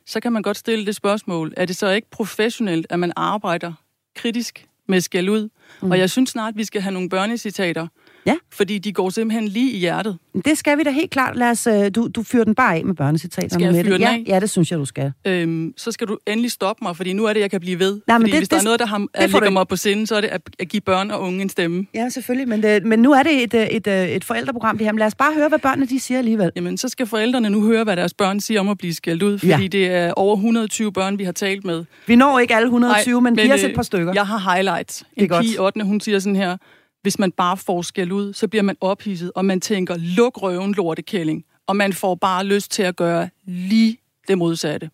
[0.06, 3.74] så kan man godt stille det spørgsmål, er det så ikke professionelt, at man arbejder
[4.16, 5.50] kritisk med skæld ud?
[5.82, 5.92] Mm.
[5.92, 7.88] Og jeg synes snart, vi skal have nogle børnecitater,
[8.26, 8.36] Ja.
[8.54, 10.18] Fordi de går simpelthen lige i hjertet.
[10.46, 11.36] Det skal vi da helt klart.
[11.38, 13.50] Lad os, øh, du, du fyrer den bare af med børnecitaterne.
[13.50, 14.24] Skal jeg fyre den ja, af?
[14.28, 15.12] Ja, det synes jeg, du skal.
[15.26, 18.02] Øhm, så skal du endelig stoppe mig, fordi nu er det, jeg kan blive ved.
[18.08, 19.76] Nej, men fordi det, hvis det, der er noget, der har, at ligger mig på
[19.76, 21.86] sinde, så er det at, at give børn og unge en stemme.
[21.94, 22.48] Ja, selvfølgelig.
[22.48, 24.92] Men, det, men nu er det et, et, et, et forældreprogram, det her.
[24.92, 26.52] Men lad os bare høre, hvad børnene de siger alligevel.
[26.56, 29.40] Jamen, så skal forældrene nu høre, hvad deres børn siger om at blive skældt ud.
[29.40, 29.68] Fordi ja.
[29.68, 31.86] det er over 120 børn, vi har talt med.
[32.08, 34.14] Vi når ikke alle 120, Nej, men, men giv os et par stykker.
[34.14, 35.04] Jeg har highlights.
[35.20, 35.84] Det er en pige 8.
[35.84, 36.58] hun siger sådan her,
[37.06, 40.74] hvis man bare får skæld ud, så bliver man ophidset, og man tænker, luk røven,
[40.74, 41.46] lortekælling.
[41.68, 44.90] Og man får bare lyst til at gøre lige det modsatte.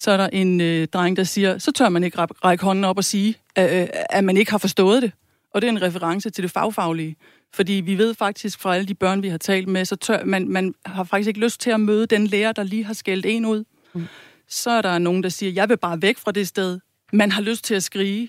[0.00, 2.96] Så er der en øh, dreng, der siger, så tør man ikke række hånden op
[2.96, 5.12] og sige, at, øh, at man ikke har forstået det.
[5.54, 7.16] Og det er en reference til det fagfaglige.
[7.54, 10.48] Fordi vi ved faktisk fra alle de børn, vi har talt med, så tør, man,
[10.48, 13.44] man har faktisk ikke lyst til at møde den lærer, der lige har skældt en
[13.44, 13.64] ud.
[13.94, 14.06] Mm.
[14.48, 16.78] Så er der nogen, der siger, jeg vil bare væk fra det sted.
[17.12, 18.28] Man har lyst til at skrige.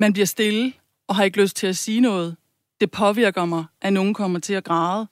[0.00, 0.72] Man bliver stille
[1.08, 2.36] og har ikke lyst til at sige noget.
[2.80, 5.08] Det påvirker mig, at nogen kommer til at græde.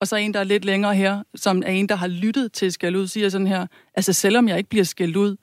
[0.00, 2.72] Og så en, der er lidt længere her, som er en, der har lyttet til
[2.72, 5.36] skæld ud, siger sådan her, altså selvom jeg ikke bliver skældt ud,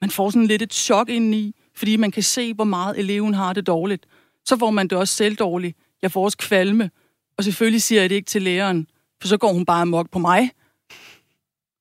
[0.00, 3.52] man får sådan lidt et chok indeni, fordi man kan se, hvor meget eleven har
[3.52, 4.06] det dårligt.
[4.44, 5.76] Så får man det også selv dårligt.
[6.02, 6.90] Jeg får også kvalme.
[7.38, 8.86] Og selvfølgelig siger jeg det ikke til læreren,
[9.20, 10.50] for så går hun bare amok på mig.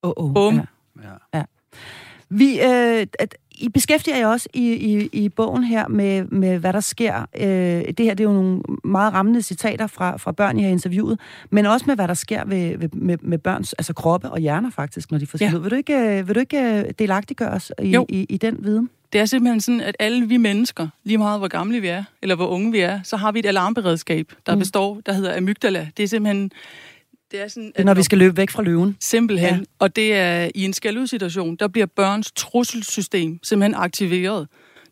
[0.04, 0.56] Oh, oh, Bum.
[1.04, 1.38] Ja.
[1.38, 1.44] Ja.
[2.30, 6.74] Vi, øh, at, I beskæftiger jer også i, i, i bogen her med, med, hvad
[6.74, 7.26] der sker.
[7.36, 7.48] Øh,
[7.98, 11.20] det her det er jo nogle meget rammende citater fra, fra børn, I har interviewet,
[11.50, 14.70] men også med, hvad der sker ved, ved, med, med børns altså kroppe og hjerner
[14.70, 15.58] faktisk, når de får ja.
[15.58, 18.90] Vil du ikke, øh, vil du ikke øh, delagtiggøre os i, i, i den viden?
[19.14, 22.36] Det er simpelthen sådan, at alle vi mennesker, lige meget hvor gamle vi er, eller
[22.36, 24.60] hvor unge vi er, så har vi et alarmberedskab, der mm.
[24.60, 25.88] består, der hedder amygdala.
[25.98, 26.52] Det er simpelthen
[27.32, 28.98] det er, sådan, er, når vi skal løbe væk fra løven.
[29.00, 29.56] Simpelthen.
[29.56, 29.64] Ja.
[29.80, 34.48] Og det er i en skældudsituation, der bliver børns trusselsystem simpelthen aktiveret.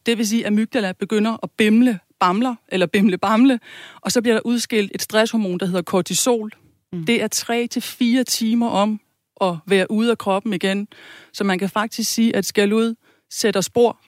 [0.06, 3.60] Det vil sige, at amygdala begynder at bimle, bamler, eller bimle, bamle,
[4.02, 6.52] og så bliver der udskilt et stresshormon, der hedder kortisol.
[6.94, 7.06] Mm.
[7.06, 9.00] Det er 3 til fire timer om
[9.42, 10.88] at være ude af kroppen igen.
[11.34, 12.96] Så man kan faktisk sige, at skældud
[13.32, 14.00] sætter spor.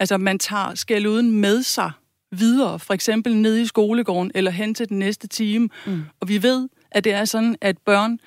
[0.00, 1.90] Altså, man tager skælduden med sig
[2.32, 5.68] videre, for eksempel ned i skolegården, eller hen til den næste time.
[5.86, 6.02] Mm.
[6.20, 8.18] Og vi ved, at det er sådan, at børn,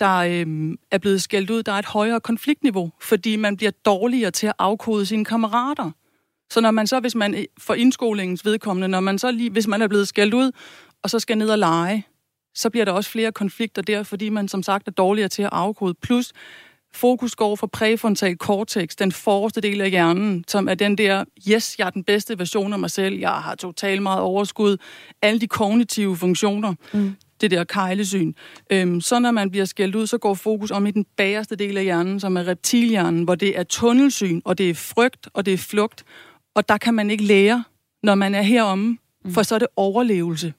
[0.00, 4.30] der øh, er blevet skældt ud, der er et højere konfliktniveau, fordi man bliver dårligere
[4.30, 5.90] til at afkode sine kammerater.
[6.50, 9.66] Så når man så, hvis man øh, for indskolingens vedkommende, når man så lige, hvis
[9.66, 10.50] man er blevet skældt ud,
[11.02, 12.06] og så skal ned og lege,
[12.54, 15.48] så bliver der også flere konflikter der, fordi man som sagt er dårligere til at
[15.52, 15.94] afkode.
[15.94, 16.32] Plus,
[16.94, 21.78] fokus går fra præfrontal cortex, den forreste del af hjernen, som er den der, yes,
[21.78, 24.76] jeg er den bedste version af mig selv, jeg har totalt meget overskud,
[25.22, 26.74] alle de kognitive funktioner.
[26.92, 28.32] Mm det der kejlesyn.
[28.70, 31.76] Øhm, så når man bliver skældt ud, så går fokus om i den bagerste del
[31.76, 35.54] af hjernen, som er reptilhjernen, hvor det er tunnelsyn, og det er frygt, og det
[35.54, 36.04] er flugt.
[36.54, 37.64] Og der kan man ikke lære,
[38.02, 39.32] når man er heromme, mm.
[39.32, 40.52] for så er det overlevelse.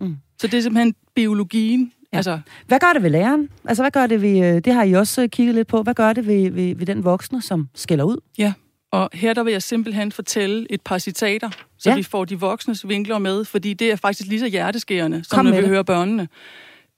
[0.00, 0.16] Mm.
[0.38, 1.92] Så det er simpelthen biologien.
[2.12, 2.16] Ja.
[2.16, 3.48] Altså, hvad gør det ved læreren?
[3.64, 5.94] Altså, hvad gør det ved, øh, det har I også øh, kigget lidt på, hvad
[5.94, 8.16] gør det ved, ved, ved den voksne, som skælder ud?
[8.38, 8.52] Ja,
[8.94, 11.96] Og her der vil jeg simpelthen fortælle et par citater, så ja.
[11.96, 15.44] vi får de voksnes vinkler med, fordi det er faktisk lige så hjerteskærende, som Kom
[15.44, 15.68] når vi det.
[15.68, 16.28] hører børnene.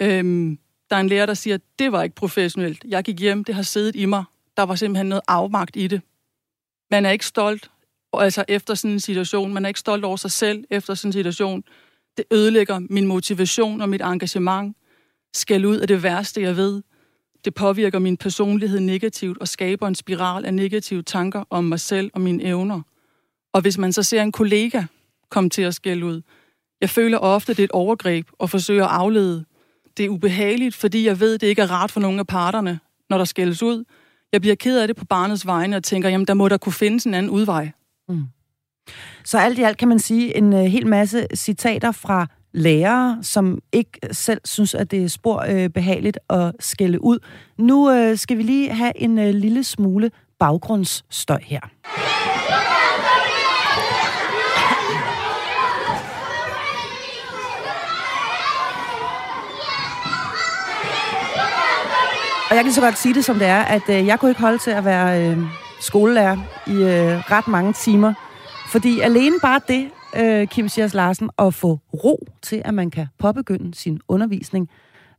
[0.03, 0.59] Øhm,
[0.91, 2.85] der er en lærer, der siger, det var ikke professionelt.
[2.89, 4.25] Jeg gik hjem, det har siddet i mig.
[4.57, 6.01] Der var simpelthen noget afmagt i det.
[6.91, 7.71] Man er ikke stolt
[8.13, 9.55] altså efter sådan en situation.
[9.55, 11.65] Man er ikke stolt over sig selv efter sådan en situation.
[12.17, 14.77] Det ødelægger min motivation og mit engagement.
[15.35, 16.83] Skal ud af det værste, jeg ved.
[17.47, 22.11] Det påvirker min personlighed negativt og skaber en spiral af negative tanker om mig selv
[22.15, 22.81] og mine evner.
[23.53, 24.83] Og hvis man så ser en kollega
[25.31, 26.23] komme til at skælde ud,
[26.81, 29.45] jeg føler ofte, det er et overgreb og forsøger at aflede.
[29.97, 32.81] Det er ubehageligt, fordi jeg ved, det ikke er rart for nogen af parterne,
[33.11, 33.85] når der skældes ud.
[34.33, 36.73] Jeg bliver ked af det på barnets vegne og tænker, jamen der må der kunne
[36.73, 37.71] findes en anden udvej.
[38.09, 38.25] Mm.
[39.25, 43.59] Så alt i alt kan man sige en uh, hel masse citater fra lærere, som
[43.73, 47.19] ikke selv synes, at det er spor øh, behageligt at skælde ud.
[47.59, 51.61] Nu øh, skal vi lige have en øh, lille smule baggrundsstøj her.
[62.51, 64.41] Og jeg kan så godt sige det, som det er, at øh, jeg kunne ikke
[64.41, 65.39] holde til at være øh,
[65.81, 68.15] skolelærer i øh, ret mange timer.
[68.73, 73.07] Fordi alene bare det, øh, Kim Sias Larsen, at få ro til, at man kan
[73.19, 74.71] påbegynde sin undervisning,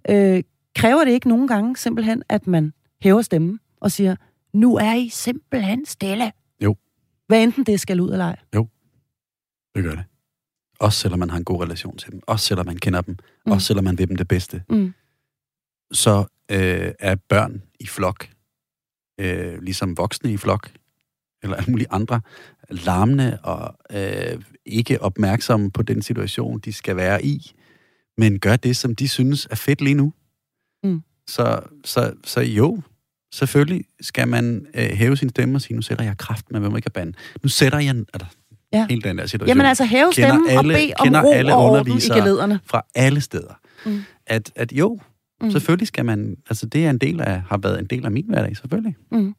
[0.09, 0.43] øh,
[0.75, 4.15] kræver det ikke nogen gange simpelthen, at man hæver stemmen og siger,
[4.53, 6.31] nu er I simpelthen stille.
[6.63, 6.75] Jo.
[7.27, 8.39] Hvad enten det skal ud eller ej.
[8.55, 8.67] Jo,
[9.75, 10.05] det gør det.
[10.79, 12.21] Også selvom man har en god relation til dem.
[12.27, 13.17] Også selvom man kender dem.
[13.45, 13.51] Mm.
[13.51, 14.63] Også selvom man vil dem det bedste.
[14.69, 14.93] Mm.
[15.91, 18.27] Så øh, er børn i flok,
[19.19, 20.71] øh, ligesom voksne i flok,
[21.43, 22.21] eller alle mulige andre,
[22.69, 27.51] larmende og øh, ikke opmærksomme på den situation, de skal være i,
[28.17, 30.13] men gør det, som de synes er fedt lige nu.
[30.83, 31.01] Mm.
[31.27, 32.81] Så, så, så jo,
[33.33, 36.75] selvfølgelig skal man øh, hæve sin stemme og sige, nu sætter jeg kraft med, hvem
[36.75, 37.13] ikke kan bande.
[37.43, 38.27] Nu sætter jeg, altså,
[38.73, 38.87] ja.
[38.89, 39.47] helt den der situation.
[39.47, 42.59] Jamen altså hæve stemmen alle, og bede om ro alle og orden i gelederne.
[42.65, 43.59] fra alle steder.
[43.85, 44.03] Mm.
[44.27, 44.99] At, at jo,
[45.41, 45.51] Mm.
[45.51, 48.25] Selvfølgelig skal man, altså det er en del af, har været en del af min
[48.27, 48.95] hverdag, selvfølgelig.
[49.11, 49.35] Mm.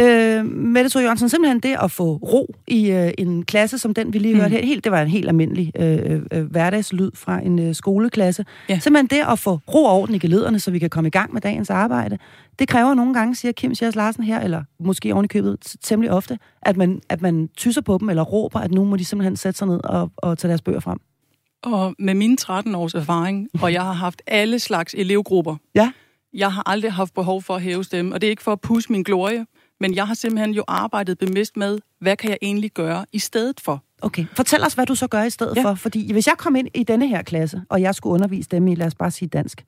[0.00, 4.12] Øh, Mette Thor Jørgensen, simpelthen det at få ro i øh, en klasse som den,
[4.12, 4.40] vi lige mm.
[4.40, 8.44] hørte her, helt, det var en helt almindelig øh, øh, hverdagslyd fra en øh, skoleklasse.
[8.68, 8.78] Ja.
[8.78, 11.32] Simpelthen det at få ro og orden i gelederne, så vi kan komme i gang
[11.32, 12.18] med dagens arbejde,
[12.58, 16.10] det kræver nogle gange, siger Kim Sjærs Larsen her, eller måske oven i købet temmelig
[16.10, 19.36] ofte, at man, at man tyser på dem, eller råber, at nu må de simpelthen
[19.36, 20.98] sætte sig ned og, og tage deres bøger frem.
[21.62, 25.92] Og med mine 13 års erfaring, og jeg har haft alle slags elevgrupper, ja.
[26.34, 28.60] jeg har aldrig haft behov for at hæve stemme, og det er ikke for at
[28.60, 29.46] pusse min glorie,
[29.80, 33.60] men jeg har simpelthen jo arbejdet bevidst med, hvad kan jeg egentlig gøre i stedet
[33.60, 33.82] for?
[34.02, 35.62] Okay, fortæl os, hvad du så gør i stedet ja.
[35.62, 38.68] for, fordi hvis jeg kom ind i denne her klasse, og jeg skulle undervise dem
[38.68, 39.64] i, lad os bare sige dansk,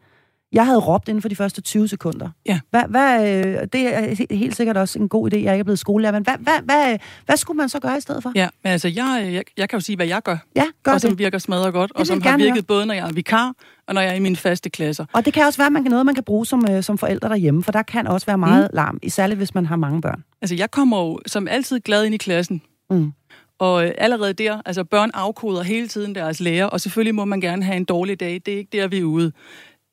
[0.53, 2.29] jeg havde råbt inden for de første 20 sekunder.
[2.47, 2.61] Ja.
[2.71, 5.79] Hvad, hvad, øh, det er helt sikkert også en god idé, jeg er ikke blevet
[5.79, 8.33] skolelærer, men hvad, hvad, hvad, hvad skulle man så gøre i stedet for?
[8.35, 10.37] Ja, men altså, jeg, jeg, jeg kan jo sige, hvad jeg gør.
[10.57, 11.19] Ja, gør og som det.
[11.19, 12.63] virker smadret godt, det og som har virket høre.
[12.63, 13.53] både, når jeg er vikar,
[13.89, 15.05] og når jeg er i mine faste klasser.
[15.13, 17.29] Og det kan også være man kan, noget, man kan bruge som, øh, som forældre
[17.29, 18.77] derhjemme, for der kan også være meget mm.
[18.77, 20.25] larm, særligt hvis man har mange børn.
[20.43, 22.63] Altså, jeg kommer jo som altid glad ind i klassen.
[22.91, 23.13] Mm.
[23.59, 27.41] Og øh, allerede der, altså børn afkoder hele tiden deres lærer, og selvfølgelig må man
[27.41, 28.41] gerne have en dårlig dag.
[28.47, 29.33] Det er ikke der, vi er ude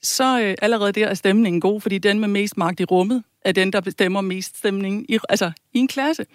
[0.06, 3.52] så øh, allerede der er stemningen god, fordi den med mest magt i rummet er
[3.52, 6.26] den, der bestemmer mest stemningen i, altså, i en klasse.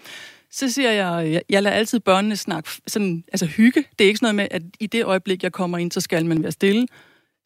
[0.50, 3.84] Så siger jeg, øh, jeg, jeg lader altid børnene snakke, sådan, altså hygge.
[3.98, 6.26] Det er ikke sådan noget med, at i det øjeblik, jeg kommer ind, så skal
[6.26, 6.86] man være stille.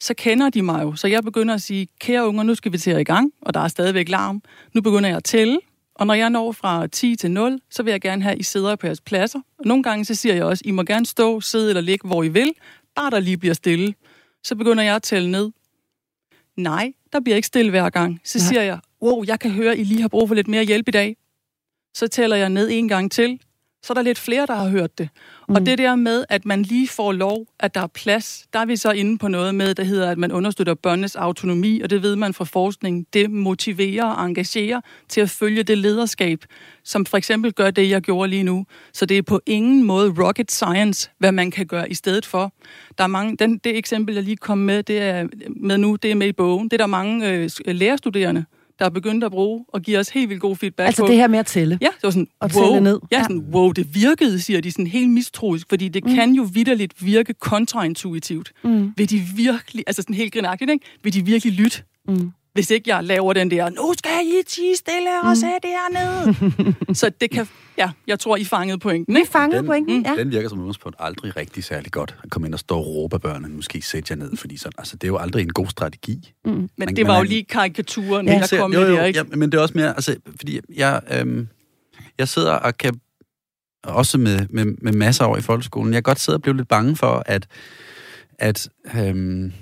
[0.01, 0.95] Så kender de mig jo.
[0.95, 3.61] Så jeg begynder at sige, kære unger, nu skal vi til i gang, og der
[3.61, 4.43] er stadigvæk larm.
[4.75, 5.59] Nu begynder jeg at tælle,
[5.95, 8.43] og når jeg når fra 10 til 0, så vil jeg gerne have, at I
[8.43, 9.39] sidder på jeres pladser.
[9.59, 12.23] Og nogle gange så siger jeg også, I må gerne stå, sidde eller ligge, hvor
[12.23, 12.53] I vil,
[12.97, 13.95] bare der lige bliver stille.
[14.45, 15.51] Så begynder jeg at tælle ned
[16.57, 18.21] nej, der bliver ikke stille hver gang.
[18.25, 18.47] Så nej.
[18.49, 20.91] siger jeg, wow, jeg kan høre, I lige har brug for lidt mere hjælp i
[20.91, 21.17] dag.
[21.95, 23.41] Så tæller jeg ned en gang til,
[23.85, 25.09] så er der lidt flere, der har hørt det.
[25.49, 25.55] Mm.
[25.55, 28.65] Og det der med, at man lige får lov, at der er plads, der er
[28.65, 32.03] vi så inde på noget med, der hedder, at man understøtter børnenes autonomi, og det
[32.03, 33.07] ved man fra forskning.
[33.13, 36.45] Det motiverer og engagerer til at følge det lederskab,
[36.85, 38.67] som for eksempel gør det, jeg gjorde lige nu.
[38.93, 42.53] Så det er på ingen måde rocket science, hvad man kan gøre i stedet for.
[42.99, 46.11] Der er mange, den, det eksempel, jeg lige kom med, det er med nu, det
[46.11, 46.65] er med i bogen.
[46.65, 48.45] Det er der mange øh, lærerstuderende,
[48.79, 51.09] der er begyndt at bruge og give os helt vildt god feedback Altså på.
[51.09, 51.79] det her med at tælle?
[51.81, 52.65] Ja, det var sådan, og wow.
[52.65, 53.01] tælle ned.
[53.13, 56.15] Ja, sådan, wow, det virkede, siger de sådan helt mistroisk, fordi det mm.
[56.15, 58.53] kan jo vidderligt virke kontraintuitivt.
[58.65, 58.93] Mm.
[58.97, 60.87] Vil de virkelig, altså sådan helt grinagtigt, ikke?
[61.03, 61.83] Vil de virkelig lytte?
[62.09, 65.35] Mm hvis ikke jeg laver den der, nu skal I tige stille og mm.
[65.35, 66.35] sætte jer ned.
[67.01, 69.17] så det kan, ja, jeg tror, I fangede pointen.
[69.17, 69.27] Ikke?
[69.27, 70.05] Vi fangede den, pointen, mm.
[70.07, 70.15] ja.
[70.17, 72.17] Den virker som udgangspunkt aldrig rigtig særlig godt.
[72.25, 74.97] At komme ind og stå og råbe børnene, måske sætte jer ned, fordi sådan, altså,
[74.97, 76.33] det er jo aldrig en god strategi.
[76.45, 76.51] Mm.
[76.51, 78.39] Men man, det var man, jo lige karikaturen, ja.
[78.51, 79.19] der kom jo, jo, det, ikke?
[79.19, 81.49] Ja, men det er også mere, altså, fordi jeg, øhm,
[82.19, 83.01] jeg sidder og kan
[83.83, 85.93] også med, med, med masser over i folkeskolen.
[85.93, 87.47] Jeg kan godt sidde og blive lidt bange for, at,
[88.39, 89.53] at, øhm,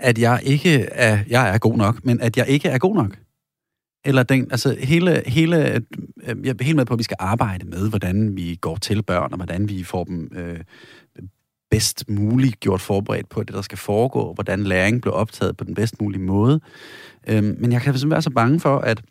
[0.00, 3.16] at jeg ikke er, jeg er god nok, men at jeg ikke er god nok.
[4.04, 5.80] Eller den, altså hele, hele, øh,
[6.44, 9.32] jeg er helt med på, at vi skal arbejde med, hvordan vi går til børn,
[9.32, 10.60] og hvordan vi får dem øh,
[11.70, 15.64] bedst muligt gjort forberedt på det, der skal foregå, og hvordan læring bliver optaget på
[15.64, 16.60] den bedst mulige måde.
[17.28, 19.02] Øh, men jeg kan simpelthen være så bange for, at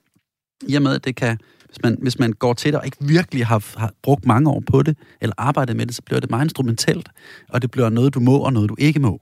[0.67, 2.97] i og med, at det kan, hvis man, hvis man går til det og ikke
[3.01, 6.29] virkelig har, har brugt mange år på det, eller arbejdet med det, så bliver det
[6.29, 7.09] meget instrumentelt,
[7.49, 9.21] og det bliver noget, du må, og noget, du ikke må.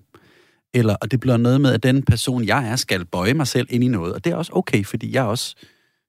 [0.78, 3.68] Eller, og det bliver noget med, at den person, jeg er, skal bøje mig selv
[3.70, 4.14] ind i noget.
[4.14, 5.56] Og det er også okay, fordi jeg er også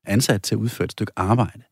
[0.06, 1.62] ansat til at udføre et stykke arbejde.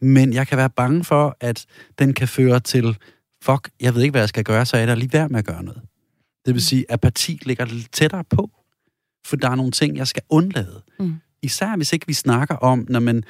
[0.00, 1.66] Men jeg kan være bange for, at
[1.98, 2.96] den kan føre til,
[3.42, 5.44] fuck, jeg ved ikke, hvad jeg skal gøre, så er der lige værd med at
[5.44, 5.82] gøre noget.
[6.46, 8.50] Det vil sige, at apati ligger lidt tættere på,
[9.26, 10.82] for der er nogle ting, jeg skal undlade.
[10.98, 11.14] Mm.
[11.42, 13.24] Især hvis ikke vi snakker om, når man,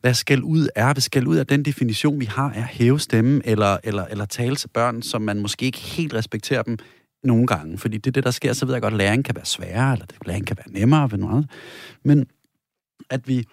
[0.00, 0.92] hvad skal ud er.
[0.92, 4.56] Hvad skal ud af den definition, vi har, er hæve stemme eller, eller, eller tale
[4.56, 6.78] til børn, som man måske ikke helt respekterer dem
[7.26, 7.78] nogle gange.
[7.78, 8.52] Fordi det er det, der sker.
[8.52, 11.18] Så ved jeg godt, at læring kan være sværere, eller læring kan være nemmere ved
[11.18, 11.50] noget andet.
[12.02, 12.26] Men
[13.10, 13.44] at vi,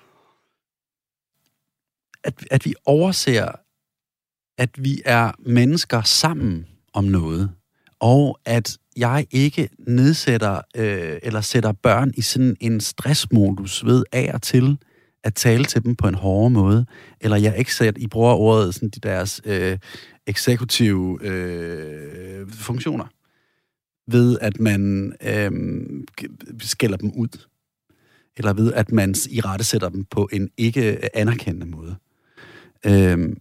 [2.24, 3.52] at, at vi overser,
[4.58, 7.52] at vi er mennesker sammen om noget,
[8.00, 14.32] og at jeg ikke nedsætter øh, eller sætter børn i sådan en stressmodus ved af
[14.34, 14.78] og til
[15.24, 16.86] at tale til dem på en hård måde,
[17.22, 19.78] eller jeg ikke sætter, I bruger ordet sådan de deres øh,
[20.28, 23.06] eksekutive øh, funktioner,
[24.08, 25.51] ved at man øh,
[26.60, 27.47] skælder dem ud,
[28.38, 31.95] eller ved at man i rette sætter dem på en ikke anerkendende måde.
[32.86, 33.36] Øh,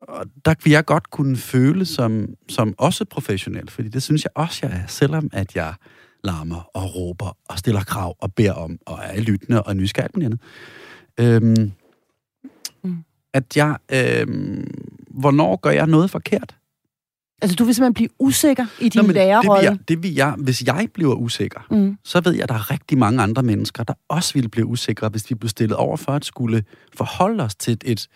[0.00, 4.30] og der vil jeg godt kunne føle som, som også professionel, fordi det synes jeg
[4.34, 5.74] også, jeg er, selvom at jeg
[6.24, 10.40] larmer og råber og stiller krav og beder om og er lyttende og nysgerrig andet.
[11.20, 11.72] Øhm,
[12.82, 13.04] mm.
[13.32, 14.70] At jeg, øhm,
[15.10, 16.56] hvornår gør jeg noget forkert?
[17.42, 19.70] Altså, du vil simpelthen blive usikker i din Nå, lærerrolle?
[19.70, 21.98] Det vil, jeg, det vil jeg, hvis jeg bliver usikker, mm.
[22.04, 25.08] så ved jeg, at der er rigtig mange andre mennesker, der også ville blive usikre,
[25.08, 26.64] hvis vi blev stillet over for at skulle
[26.94, 28.08] forholde os til et, et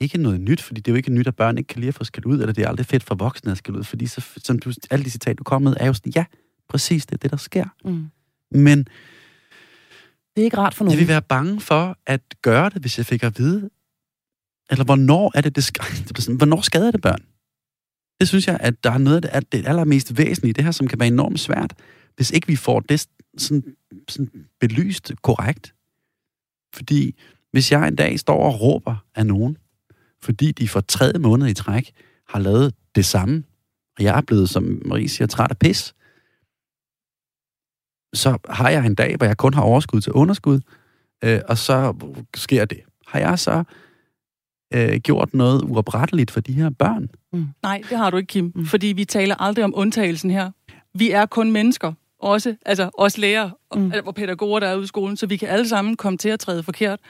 [0.00, 1.94] ikke noget nyt, fordi det er jo ikke nyt, at børn ikke kan lide at
[1.94, 4.24] få skæld ud, eller det er aldrig fedt for voksne at skælde ud, fordi så,
[4.44, 6.24] som du, alle de citater, du kom med, er jo sådan, ja,
[6.68, 7.64] præcis, det er det, der sker.
[7.84, 8.06] Mm.
[8.50, 8.78] Men
[10.36, 10.98] det er ikke rart for nogen.
[10.98, 13.70] Jeg vil være bange for at gøre det, hvis jeg fik at vide,
[14.70, 15.70] eller hvornår er det, det,
[16.08, 17.20] det hvornår skader det børn?
[18.20, 20.70] Det synes jeg, at der er noget af det, at det allermest væsentlige, det her,
[20.70, 21.74] som kan være enormt svært,
[22.16, 23.06] hvis ikke vi får det
[23.38, 23.64] sådan,
[24.08, 25.74] sådan belyst korrekt.
[26.74, 27.18] Fordi
[27.52, 29.56] hvis jeg en dag står og råber af nogen,
[30.22, 31.92] fordi de for tredje måned i træk
[32.28, 33.44] har lavet det samme,
[33.98, 35.94] og jeg er blevet, som Marie siger, træt af pis,
[38.14, 40.60] så har jeg en dag, hvor jeg kun har overskud til underskud,
[41.24, 41.94] øh, og så
[42.36, 42.80] sker det.
[43.06, 43.64] Har jeg så
[44.74, 47.10] øh, gjort noget uopretteligt for de her børn?
[47.32, 47.46] Mm.
[47.62, 48.66] Nej, det har du ikke, Kim, mm.
[48.66, 50.50] fordi vi taler aldrig om undtagelsen her.
[50.94, 53.92] Vi er kun mennesker, også, altså os lærere mm.
[53.92, 56.28] og, og pædagoger, der er ude i skolen, så vi kan alle sammen komme til
[56.28, 57.00] at træde forkert.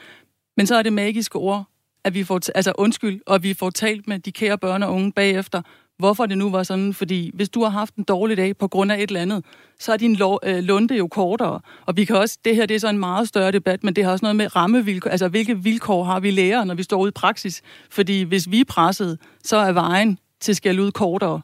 [0.57, 1.65] Men så er det magiske ord,
[2.03, 5.11] at vi får, altså undskyld, og vi får talt med de kære børn og unge
[5.11, 5.61] bagefter,
[5.99, 8.91] hvorfor det nu var sådan, fordi hvis du har haft en dårlig dag på grund
[8.91, 9.45] af et eller andet,
[9.79, 11.59] så er din lo- øh, lunde jo kortere.
[11.85, 14.03] Og vi kan også, det her det er så en meget større debat, men det
[14.03, 17.09] har også noget med rammevilkår, altså hvilke vilkår har vi lærer, når vi står ude
[17.09, 17.61] i praksis.
[17.89, 21.41] Fordi hvis vi er presset, så er vejen til skal ud kortere.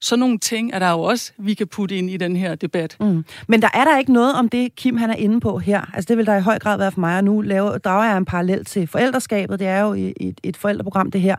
[0.00, 2.96] Så nogle ting er der jo også, vi kan putte ind i den her debat.
[3.00, 3.24] Mm.
[3.48, 5.90] Men der er der ikke noget om det, Kim han er inde på her.
[5.94, 8.16] Altså det vil der i høj grad være for mig, og nu laver, drager jeg
[8.16, 9.58] en parallel til forældreskabet.
[9.58, 11.36] Det er jo et, et forældreprogram, det her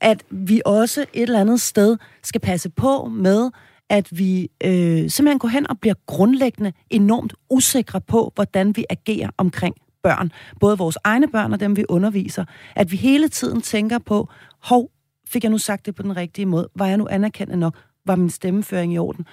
[0.00, 3.50] at vi også et eller andet sted skal passe på med,
[3.88, 9.30] at vi øh, simpelthen går hen og bliver grundlæggende enormt usikre på, hvordan vi agerer
[9.36, 10.32] omkring børn.
[10.60, 12.44] Både vores egne børn og dem, vi underviser.
[12.76, 14.28] At vi hele tiden tænker på,
[14.62, 14.90] hov,
[15.28, 16.68] fik jeg nu sagt det på den rigtige måde?
[16.74, 17.76] Var jeg nu anerkendt nok?
[18.06, 19.26] Var min stemmeføring i orden?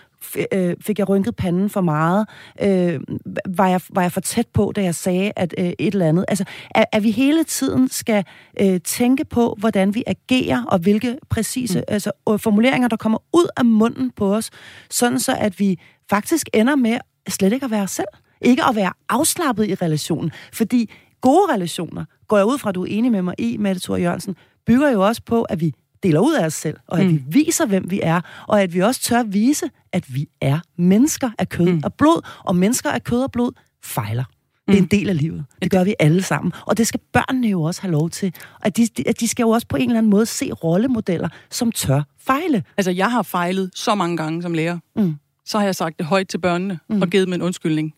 [0.53, 2.28] Øh, fik jeg rynket panden for meget?
[2.61, 2.99] Øh,
[3.45, 6.26] var, jeg, var jeg for tæt på, da jeg sagde at øh, et eller andet?
[6.28, 8.24] Altså, at, at vi hele tiden skal
[8.61, 11.84] øh, tænke på, hvordan vi agerer, og hvilke præcise mm.
[11.88, 14.49] altså, formuleringer, der kommer ud af munden på os,
[14.89, 16.97] sådan så at vi faktisk ender med
[17.30, 18.07] slet ikke at være os selv.
[18.41, 20.32] Ikke at være afslappet i relationen.
[20.53, 20.91] Fordi
[21.22, 23.97] gode relationer, går jeg ud fra, at du er enig med mig i, Mette Thor
[23.97, 25.74] Jørgensen, bygger jo også på, at vi
[26.04, 27.12] deler ud af os selv, og at mm.
[27.12, 31.30] vi viser, hvem vi er, og at vi også tør vise, at vi er mennesker
[31.39, 31.82] af kød mm.
[31.84, 33.52] og blod, og mennesker af kød og blod
[33.84, 34.24] fejler.
[34.68, 34.89] Det er en mm.
[34.89, 35.45] del af livet.
[35.62, 36.54] Det gør vi alle sammen.
[36.66, 38.34] Og det skal børnene jo også have lov til.
[38.62, 41.72] At de, at de skal jo også på en eller anden måde se rollemodeller, som
[41.72, 42.64] tør fejle.
[42.78, 44.80] Altså, jeg har fejlet så mange gange som lærer.
[44.95, 45.16] Mm.
[45.45, 47.02] Så har jeg sagt det højt til børnene mm.
[47.02, 47.93] og givet dem en undskyldning.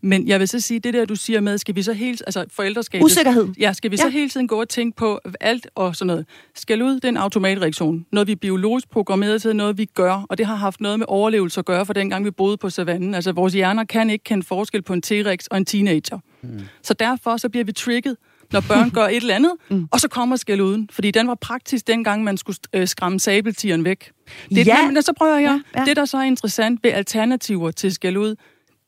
[0.00, 2.44] Men jeg vil så sige, det der, du siger med, skal vi så helt, altså
[2.50, 3.04] forældreskabet...
[3.04, 3.48] Usikkerhed.
[3.58, 4.02] Ja, skal vi ja.
[4.02, 6.26] så hele tiden gå og tænke på alt og sådan noget.
[6.54, 8.06] Skal ud, det er en automatreaktion.
[8.12, 11.06] Noget, vi er biologisk programmeret til, noget, vi gør, og det har haft noget med
[11.08, 13.14] overlevelse at gøre, for dengang vi boede på savannen.
[13.14, 16.18] Altså, vores hjerner kan ikke kende forskel på en T-rex og en teenager.
[16.42, 16.60] Mm.
[16.82, 18.16] Så derfor så bliver vi trigget,
[18.52, 19.88] når børn gør et eller andet, mm.
[19.90, 20.88] og så kommer skæld uden.
[20.92, 24.10] Fordi den var praktisk dengang, man skulle øh, skræmme sabeltigeren væk.
[24.50, 24.90] Det, Ja.
[24.90, 25.60] Men så prøver jeg.
[25.74, 25.84] Ja, ja.
[25.84, 28.34] Det, der så er interessant ved alternativer til skæld ud,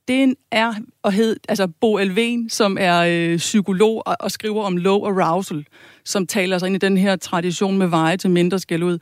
[0.09, 4.77] det er og hed, altså Bo Elven, som er øh, psykolog og, og skriver om
[4.77, 5.67] low arousal,
[6.05, 8.99] som taler sig ind i den her tradition med veje til mindre skæld ud.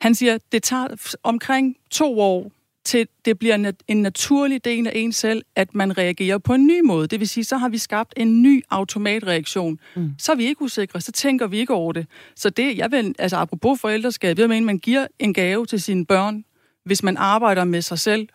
[0.00, 2.50] Han siger, det tager omkring to år,
[2.84, 6.80] til det bliver en naturlig del af en selv, at man reagerer på en ny
[6.80, 7.06] måde.
[7.06, 9.78] Det vil sige, så har vi skabt en ny automatreaktion.
[9.96, 10.10] Mm.
[10.18, 12.06] Så er vi ikke usikre, så tænker vi ikke over det.
[12.36, 16.06] Så det, jeg vil, altså apropos forældreskab, jeg mener, man giver en gave til sine
[16.06, 16.44] børn,
[16.84, 18.28] hvis man arbejder med sig selv.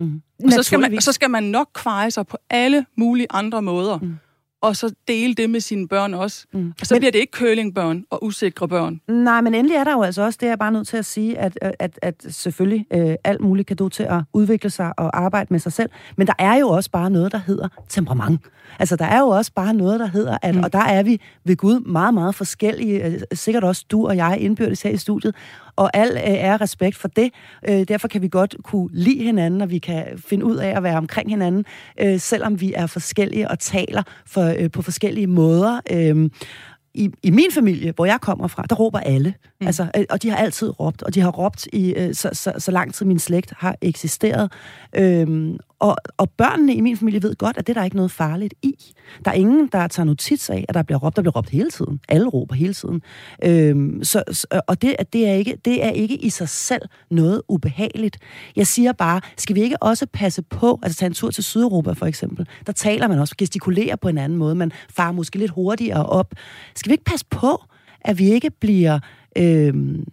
[0.00, 0.22] Mm.
[0.44, 3.98] Og så skal, man, så skal man nok kveje sig på alle mulige andre måder.
[3.98, 4.16] Mm.
[4.62, 6.46] Og så dele det med sine børn også.
[6.52, 6.72] Mm.
[6.80, 9.00] Og så Men- bliver det ikke curlingbørn og usikre børn.
[9.08, 11.04] Nej, men endelig er der jo altså også, det er jeg bare nødt til at
[11.04, 15.18] sige, at, at, at selvfølgelig øh, alt muligt kan du til at udvikle sig og
[15.24, 18.40] arbejde med sig selv, men der er jo også bare noget, der hedder temperament.
[18.78, 20.62] Altså, der er jo også bare noget, der hedder, at, mm.
[20.62, 24.36] og der er vi ved Gud meget, meget forskellige, øh, sikkert også du og jeg
[24.40, 25.34] indbyrdes her i studiet,
[25.76, 27.30] og al øh, er respekt for det.
[27.68, 30.82] Øh, derfor kan vi godt kunne lide hinanden, og vi kan finde ud af at
[30.82, 31.64] være omkring hinanden,
[32.00, 35.80] øh, selvom vi er forskellige og taler for, øh, på forskellige måder.
[35.90, 36.30] Øh,
[36.94, 39.34] i, i min familie, hvor jeg kommer fra, der råber alle.
[39.60, 39.66] Mm.
[39.66, 42.52] Altså, øh, og de har altid råbt, og de har råbt i øh, så, så,
[42.58, 44.52] så lang tid min slægt har eksisteret.
[44.96, 48.10] Øhm, og, og børnene i min familie ved godt, at det er der ikke noget
[48.10, 48.74] farligt i.
[49.24, 51.16] Der er ingen, der tager notits af, at der bliver råbt.
[51.16, 52.00] Der bliver råbt hele tiden.
[52.08, 53.02] Alle råber hele tiden.
[53.44, 57.42] Øhm, så, og det, at det, er ikke, det er ikke i sig selv noget
[57.48, 58.18] ubehageligt.
[58.56, 61.92] Jeg siger bare, skal vi ikke også passe på, altså tage en tur til Sydeuropa
[61.92, 65.50] for eksempel, der taler man også, gestikulerer på en anden måde, man farer måske lidt
[65.50, 66.34] hurtigere op.
[66.74, 67.62] Skal vi ikke passe på,
[68.00, 68.98] at vi ikke bliver...
[69.38, 70.04] Øhm,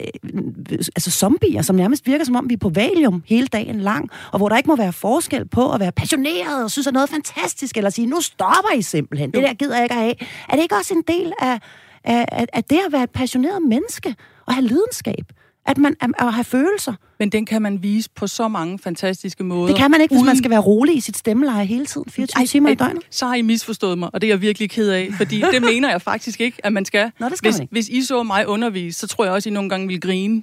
[0.00, 4.10] øh, altså zombier, som nærmest virker som om, vi er på valium hele dagen lang,
[4.32, 7.08] og hvor der ikke må være forskel på at være passioneret og synes, at noget
[7.08, 10.14] er fantastisk, eller sige, nu stopper I simpelthen, det der gider jeg ikke have.
[10.48, 11.60] Er det ikke også en del af,
[12.04, 14.14] af, af, af det at være et passioneret menneske,
[14.46, 15.32] og have lidenskab?
[15.66, 16.94] At man at, have følelser.
[17.18, 19.66] Men den kan man vise på så mange fantastiske måder.
[19.66, 22.10] Det kan man ikke, hvis uden- man skal være rolig i sit stemmeleje hele tiden,
[22.10, 23.02] 24 timer i døgnet.
[23.10, 25.90] Så har I misforstået mig, og det er jeg virkelig ked af, fordi det mener
[25.90, 27.12] jeg faktisk ikke, at man skal.
[27.20, 27.72] Nå, det skal hvis, man ikke.
[27.72, 30.42] hvis I så mig undervise, så tror jeg også, I nogle gange vil grine.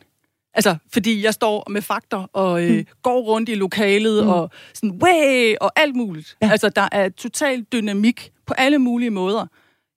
[0.53, 2.86] Altså, fordi jeg står med fakter og øh, mm.
[3.03, 4.30] går rundt i lokalet mm.
[4.30, 6.38] og sådan, way, og alt muligt.
[6.41, 6.49] Ja.
[6.51, 9.45] Altså, der er total dynamik på alle mulige måder.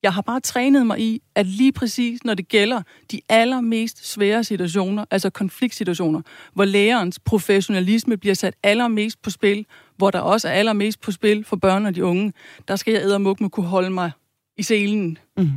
[0.02, 4.44] Jeg har bare trænet mig i, at lige præcis når det gælder de allermest svære
[4.44, 6.20] situationer, altså konfliktsituationer,
[6.54, 11.44] hvor lærerens professionalisme bliver sat allermest på spil, hvor der også er allermest på spil
[11.44, 12.32] for børn og de unge,
[12.68, 14.10] der skal jeg eddermuk med kunne holde mig
[14.56, 15.18] i selen.
[15.36, 15.52] Mm-hmm.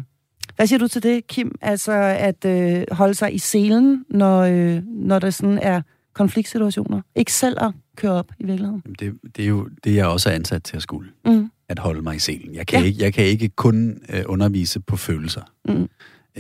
[0.56, 1.56] Hvad siger du til det, Kim?
[1.62, 5.82] Altså at øh, holde sig i selen, når, øh, når der sådan er
[6.14, 7.02] konfliktsituationer?
[7.16, 8.82] Ikke selv at køre op i virkeligheden?
[8.86, 11.10] Jamen, Det, det er jo det, jeg også er ansat til at skulle.
[11.26, 11.50] Mm.
[11.70, 12.56] At holde mig i selen.
[12.56, 12.86] Jeg kan, Ja.
[12.86, 15.42] ikke, jeg kan ikke kun øh, undervise på følelser.
[15.68, 15.88] Mm.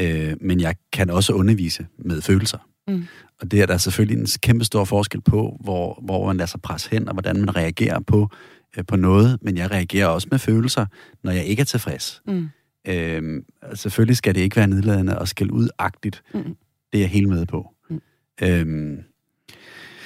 [0.03, 2.57] Øh, men jeg kan også undervise med følelser.
[2.87, 3.03] Mm.
[3.41, 6.61] Og det er der selvfølgelig en kæmpe stor forskel på, hvor, hvor man lader sig
[6.61, 8.29] presse hen, og hvordan man reagerer på,
[8.77, 9.37] øh, på noget.
[9.41, 10.85] Men jeg reagerer også med følelser,
[11.23, 12.21] når jeg ikke er tilfreds.
[12.27, 12.49] Mm.
[12.87, 13.41] Øh,
[13.73, 16.23] selvfølgelig skal det ikke være nedladende og skælde ud-agtigt.
[16.33, 16.43] Mm.
[16.91, 17.69] Det er jeg helt med på.
[17.89, 18.01] Mm.
[18.41, 18.97] Øhm,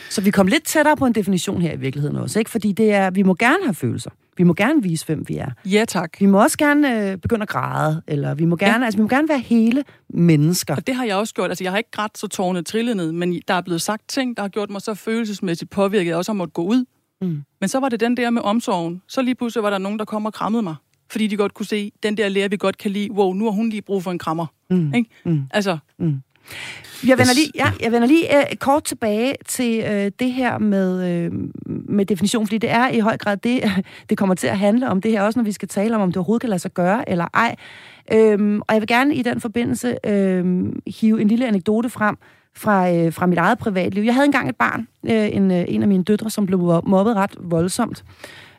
[0.09, 2.51] Så vi kom lidt tættere på en definition her i virkeligheden også, ikke?
[2.51, 4.09] Fordi det er, vi må gerne have følelser.
[4.37, 5.49] Vi må gerne vise, hvem vi er.
[5.65, 6.19] Ja, tak.
[6.19, 8.85] Vi må også gerne øh, begynde at græde, eller vi må gerne, ja.
[8.85, 10.75] altså, vi må gerne være hele mennesker.
[10.75, 11.49] Og det har jeg også gjort.
[11.49, 14.37] Altså, jeg har ikke grædt så tårnet trillet ned, men der er blevet sagt ting,
[14.37, 16.85] der har gjort mig så følelsesmæssigt påvirket, at jeg også har måttet gå ud.
[17.21, 17.43] Mm.
[17.59, 19.01] Men så var det den der med omsorgen.
[19.07, 20.75] Så lige pludselig var der nogen, der kom og krammede mig.
[21.11, 23.51] Fordi de godt kunne se, den der lærer, vi godt kan lide, wow, nu har
[23.51, 24.45] hun lige brug for en krammer.
[24.69, 24.93] Mm.
[24.93, 25.09] Ikke?
[25.25, 25.41] Mm.
[25.51, 25.77] Altså,
[27.07, 31.27] Jeg vender lige, ja, jeg vender lige uh, kort tilbage til uh, det her med,
[31.27, 31.33] uh,
[31.67, 33.63] med definition, fordi det er i høj grad det,
[34.09, 36.09] det kommer til at handle om det her, også når vi skal tale om, om
[36.09, 37.55] det overhovedet kan lade sig gøre eller ej.
[38.13, 42.17] Øhm, og jeg vil gerne i den forbindelse øhm, hive en lille anekdote frem
[42.55, 44.03] fra, øh, fra mit eget privatliv.
[44.03, 47.15] Jeg havde engang et barn, øh, en, øh, en af mine døtre, som blev mobbet
[47.15, 48.03] ret voldsomt.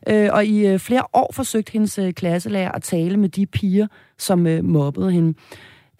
[0.08, 3.86] Øh, og i øh, flere år forsøgte hendes øh, klasselærer at tale med de piger,
[4.18, 5.34] som øh, mobbede hende.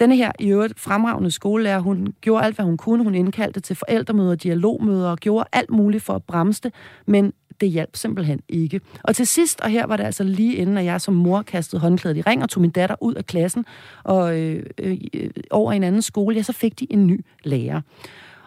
[0.01, 3.05] Denne her i øvrigt fremragende skolelærer, hun gjorde alt, hvad hun kunne.
[3.05, 6.75] Hun indkaldte til forældremøder, dialogmøder og gjorde alt muligt for at bremse det,
[7.07, 8.81] men det hjalp simpelthen ikke.
[9.03, 11.81] Og til sidst, og her var det altså lige inden, at jeg som mor kastede
[11.81, 13.65] håndklædet i ring og tog min datter ud af klassen
[14.05, 17.25] og øh, øh, øh, over i en anden skole, ja, så fik de en ny
[17.45, 17.81] lærer.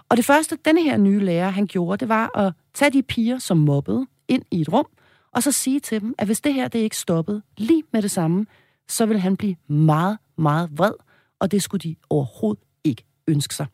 [0.09, 3.37] Og det første, denne her nye lærer, han gjorde, det var at tage de piger,
[3.39, 4.85] som mobbede, ind i et rum,
[5.31, 8.11] og så sige til dem, at hvis det her det ikke stoppede lige med det
[8.11, 8.45] samme,
[8.87, 10.93] så vil han blive meget, meget vred,
[11.43, 13.65] og det skulle de overhovedet ikke ønske sig.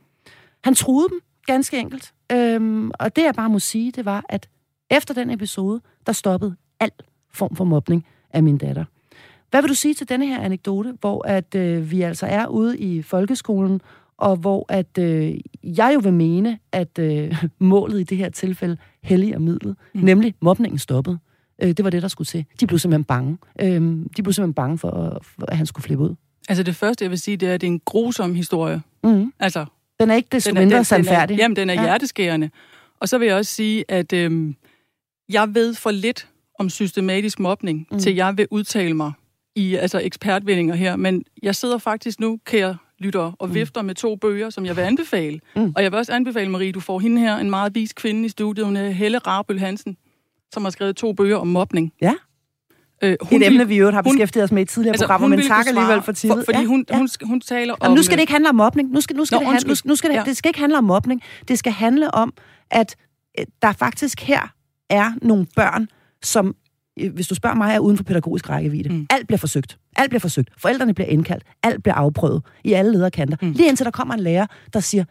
[0.63, 2.13] Han troede dem, ganske enkelt.
[2.31, 4.49] Øhm, og det jeg bare må sige, det var, at
[4.91, 6.91] efter den episode, der stoppede al
[7.33, 8.85] form for mobning af min datter.
[9.49, 12.77] Hvad vil du sige til denne her anekdote, hvor at øh, vi altså er ude
[12.77, 13.81] i folkeskolen,
[14.17, 18.77] og hvor at øh, jeg jo vil mene, at øh, målet i det her tilfælde
[19.03, 20.01] hellig og midlet, mm.
[20.01, 21.19] nemlig mobningen stoppede.
[21.61, 22.45] Øh, det var det, der skulle til.
[22.59, 23.37] De blev simpelthen bange.
[23.61, 23.81] Øh,
[24.17, 26.15] de blev simpelthen bange for, for, at han skulle flippe ud.
[26.49, 28.81] Altså det første, jeg vil sige, det er, at det er en grusom historie.
[29.03, 29.33] Mm.
[29.39, 29.65] Altså,
[29.99, 31.29] den er ikke desto mindre den, sandfærdig.
[31.29, 31.81] Den er, jamen, den er ja.
[31.81, 32.49] hjerteskærende.
[32.99, 34.53] Og så vil jeg også sige, at øh,
[35.29, 36.27] jeg ved for lidt
[36.59, 37.99] om systematisk mobning, mm.
[37.99, 39.11] til jeg vil udtale mig
[39.55, 40.95] i altså ekspertvendinger her.
[40.95, 43.53] Men jeg sidder faktisk nu, kære lytter, og mm.
[43.53, 45.39] vifter med to bøger, som jeg vil anbefale.
[45.55, 45.73] Mm.
[45.75, 48.29] Og jeg vil også anbefale, Marie, du får hende her, en meget vis kvinde i
[48.29, 49.97] studiet, hun er Helle Rabøl Hansen,
[50.53, 51.93] som har skrevet to bøger om mobning.
[52.01, 52.13] Ja.
[53.03, 55.47] Øh, hun Et emne, vi jo har beskæftiget os med i tidligere altså, programmer, men
[55.47, 56.35] tak alligevel for tiden.
[56.35, 56.97] For, fordi ja, hun, ja.
[56.97, 57.95] hun, hun taler Jamen, om...
[57.97, 58.91] nu skal det ikke handle om mobning.
[58.91, 60.23] Nu skal, nu skal, Nå, det, handle, nu, nu skal det, ja.
[60.25, 61.21] det skal ikke handle om mobning.
[61.47, 62.33] Det skal handle om,
[62.71, 62.95] at
[63.39, 64.53] øh, der faktisk her
[64.89, 65.87] er nogle børn,
[66.23, 66.55] som
[66.99, 68.89] øh, hvis du spørger mig, er uden for pædagogisk rækkevidde.
[68.89, 69.07] Mm.
[69.09, 69.77] Alt bliver forsøgt.
[69.95, 70.49] Alt bliver forsøgt.
[70.57, 71.43] Forældrene bliver indkaldt.
[71.63, 73.37] Alt bliver afprøvet i alle lederkanter.
[73.41, 73.51] Mm.
[73.51, 75.03] Lige indtil der kommer en lærer, der siger,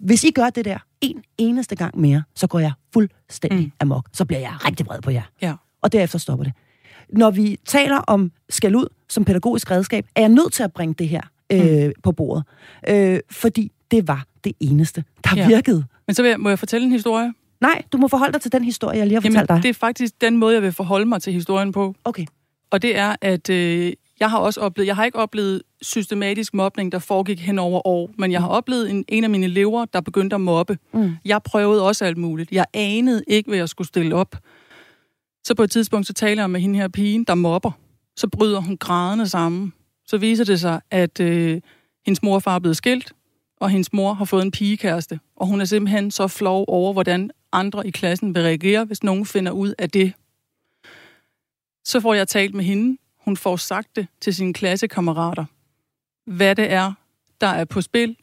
[0.00, 3.72] hvis I gør det der en eneste gang mere, så går jeg fuldstændig mm.
[3.80, 4.08] amok.
[4.12, 5.22] Så bliver jeg rigtig vred på jer.
[5.42, 5.54] Ja.
[5.82, 6.52] Og derefter stopper det.
[7.12, 10.94] Når vi taler om skal ud som pædagogisk redskab, er jeg nødt til at bringe
[10.94, 11.20] det her
[11.52, 11.92] øh, mm.
[12.02, 12.44] på bordet.
[12.88, 15.48] Øh, fordi det var det eneste, der ja.
[15.48, 15.84] virkede.
[16.06, 17.32] Men så vil jeg, må jeg fortælle en historie?
[17.60, 19.62] Nej, du må forholde dig til den historie, jeg lige har Jamen, fortalt dig.
[19.62, 21.94] det er faktisk den måde, jeg vil forholde mig til historien på.
[22.04, 22.26] Okay.
[22.70, 26.92] Og det er, at øh, jeg har også oplevet, jeg har ikke oplevet systematisk mobning,
[26.92, 30.00] der foregik hen over år, men jeg har oplevet en, en af mine elever, der
[30.00, 30.78] begyndte at mobbe.
[30.92, 31.12] Mm.
[31.24, 32.52] Jeg prøvede også alt muligt.
[32.52, 34.36] Jeg anede ikke, hvad jeg skulle stille op.
[35.44, 37.70] Så på et tidspunkt, så taler jeg med hende her pigen, der mobber.
[38.16, 39.72] Så bryder hun grædende sammen.
[40.06, 41.60] Så viser det sig, at øh,
[42.06, 43.12] hendes mor og far er blevet skilt,
[43.56, 45.20] og hendes mor har fået en pigekæreste.
[45.36, 49.26] Og hun er simpelthen så flov over, hvordan andre i klassen vil reagere, hvis nogen
[49.26, 50.12] finder ud af det.
[51.84, 52.98] Så får jeg talt med hende.
[53.24, 55.44] Hun får sagt det til sine klassekammerater.
[56.26, 56.92] Hvad det er,
[57.40, 58.16] der er på spil.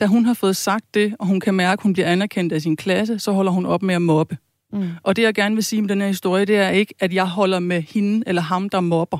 [0.00, 2.62] Da hun har fået sagt det, og hun kan mærke, at hun bliver anerkendt af
[2.62, 4.36] sin klasse, så holder hun op med at mobbe.
[4.72, 4.88] Mm.
[5.02, 7.26] Og det, jeg gerne vil sige med den her historie, det er ikke, at jeg
[7.26, 9.18] holder med hende eller ham, der mobber.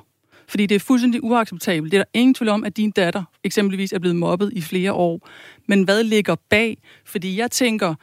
[0.49, 1.93] Fordi det er fuldstændig uacceptabelt.
[1.93, 4.93] Det er der ingen tvivl om, at din datter eksempelvis er blevet mobbet i flere
[4.93, 5.29] år.
[5.69, 6.79] Men hvad ligger bag?
[7.05, 7.95] Fordi jeg tænker,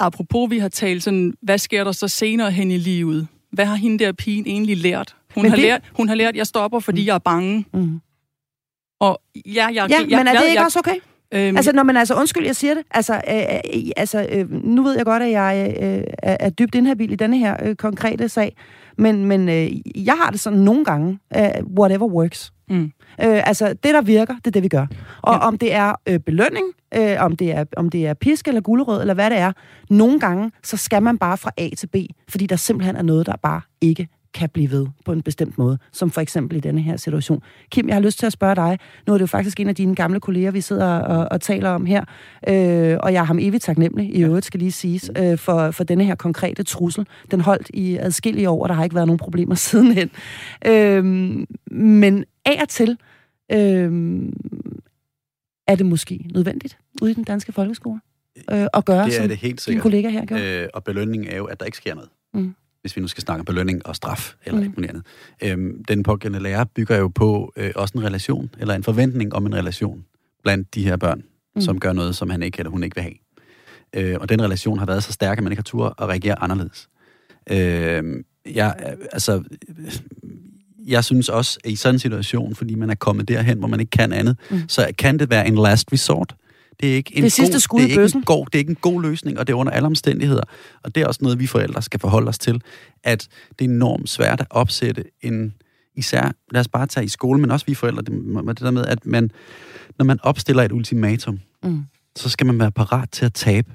[0.00, 3.28] apropos vi har talt sådan, hvad sker der så senere hen i livet?
[3.52, 5.16] Hvad har hende der pigen egentlig lært?
[5.34, 5.64] Hun, har, det...
[5.64, 7.06] lært, hun har lært, at jeg stopper, fordi mm.
[7.06, 7.66] jeg er bange.
[7.72, 8.00] Mm.
[9.00, 10.96] Og ja, jeg, ja jeg, men er det ikke jeg, også okay?
[11.34, 13.36] Øhm, altså, når man altså, undskyld, jeg siger det, altså, øh,
[13.74, 17.16] øh, altså øh, nu ved jeg godt, at jeg øh, er, er dybt inhabil i
[17.16, 18.56] denne her øh, konkrete sag,
[18.98, 19.70] men, men øh,
[20.06, 22.52] jeg har det sådan nogle gange, uh, whatever works.
[22.68, 22.84] Mm.
[22.84, 24.86] Øh, altså, det der virker, det er det, vi gør.
[25.22, 25.38] Og ja.
[25.38, 26.66] om det er øh, belønning,
[26.96, 29.52] øh, om, det er, om det er pisk eller gulerød, eller hvad det er,
[29.90, 31.96] nogle gange, så skal man bare fra A til B,
[32.28, 35.78] fordi der simpelthen er noget, der bare ikke kan blive ved på en bestemt måde,
[35.92, 37.42] som for eksempel i denne her situation.
[37.70, 39.74] Kim, jeg har lyst til at spørge dig, nu er det jo faktisk en af
[39.74, 42.04] dine gamle kolleger, vi sidder og, og taler om her,
[42.48, 45.84] øh, og jeg har ham evigt taknemmelig, i øvrigt skal lige siges, øh, for, for
[45.84, 47.06] denne her konkrete trussel.
[47.30, 50.10] Den holdt i adskillige år, og der har ikke været nogen problemer sidenhen.
[50.66, 51.04] Øh,
[51.70, 52.98] men af og til
[53.52, 53.92] øh,
[55.66, 58.00] er det måske nødvendigt ude i den danske folkeskole
[58.52, 60.62] øh, at gøre, det er som det helt dine kollegaer her gjorde.
[60.62, 62.10] Øh, og belønningen er jo, at der ikke sker noget.
[62.34, 62.54] Mm
[62.84, 64.84] hvis vi nu skal snakke belønning og straf eller mm.
[64.88, 65.02] andet.
[65.42, 69.46] Øhm, den pågældende lærer bygger jo på øh, også en relation, eller en forventning om
[69.46, 70.04] en relation
[70.42, 71.22] blandt de her børn,
[71.54, 71.60] mm.
[71.60, 73.14] som gør noget, som han ikke eller hun ikke vil have.
[73.96, 76.42] Øh, og den relation har været så stærk, at man ikke har tur at reagere
[76.42, 76.88] anderledes.
[77.50, 78.24] Øh,
[78.54, 79.42] jeg, altså,
[80.86, 83.80] jeg synes også, at i sådan en situation, fordi man er kommet derhen, hvor man
[83.80, 84.68] ikke kan andet, mm.
[84.68, 86.34] så kan det være en last resort.
[86.80, 88.70] Det er ikke en, det god, skud det er ikke en god, det er ikke
[88.70, 90.42] en god løsning, og det er under alle omstændigheder.
[90.82, 92.62] Og det er også noget, vi forældre skal forholde os til,
[93.04, 95.54] at det er enormt svært at opsætte en,
[95.96, 98.12] især, lad os bare tage i skole, men også vi forældre, det,
[98.46, 99.30] det der med, at man,
[99.98, 101.84] når man opstiller et ultimatum, mm.
[102.16, 103.72] så skal man være parat til at tabe.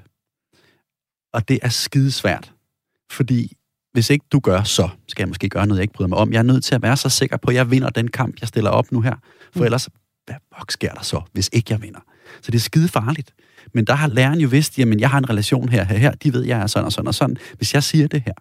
[1.32, 2.52] Og det er skidesvært,
[3.10, 3.56] fordi
[3.92, 6.32] hvis ikke du gør, så skal jeg måske gøre noget, jeg ikke bryder mig om.
[6.32, 8.48] Jeg er nødt til at være så sikker på, at jeg vinder den kamp, jeg
[8.48, 9.14] stiller op nu her.
[9.52, 9.64] For mm.
[9.64, 9.88] ellers,
[10.26, 10.36] hvad
[10.68, 12.00] sker der så, hvis ikke jeg vinder?
[12.42, 13.34] Så det er skide farligt.
[13.74, 16.32] Men der har læreren jo vidst, jamen jeg har en relation her, her, her, de
[16.32, 17.36] ved, jeg er sådan og sådan og sådan.
[17.56, 18.32] Hvis jeg siger det her,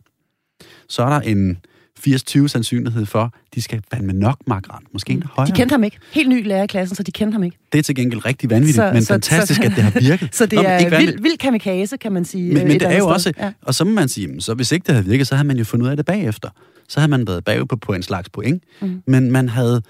[0.87, 1.57] så er der en
[2.07, 4.79] 80-20 sandsynlighed for, de skal fandme nok makrat.
[4.93, 5.51] Måske en højere.
[5.51, 5.97] De kendte ham ikke.
[6.11, 7.57] Helt ny lærer i klassen, så de kendte ham ikke.
[7.71, 10.35] Det er til gengæld rigtig vanvittigt, så, men så, fantastisk, så, at det har virket.
[10.35, 12.53] så det Nå, er vild, vild kamikaze, kan man sige.
[12.53, 13.51] Men, men det er jo også, ja.
[13.61, 15.63] og så må man sige, så hvis ikke det havde virket, så havde man jo
[15.63, 16.49] fundet ud af det bagefter.
[16.87, 18.63] Så havde man været bagud på, på en slags point.
[18.81, 19.01] Mm.
[19.07, 19.81] Men man havde,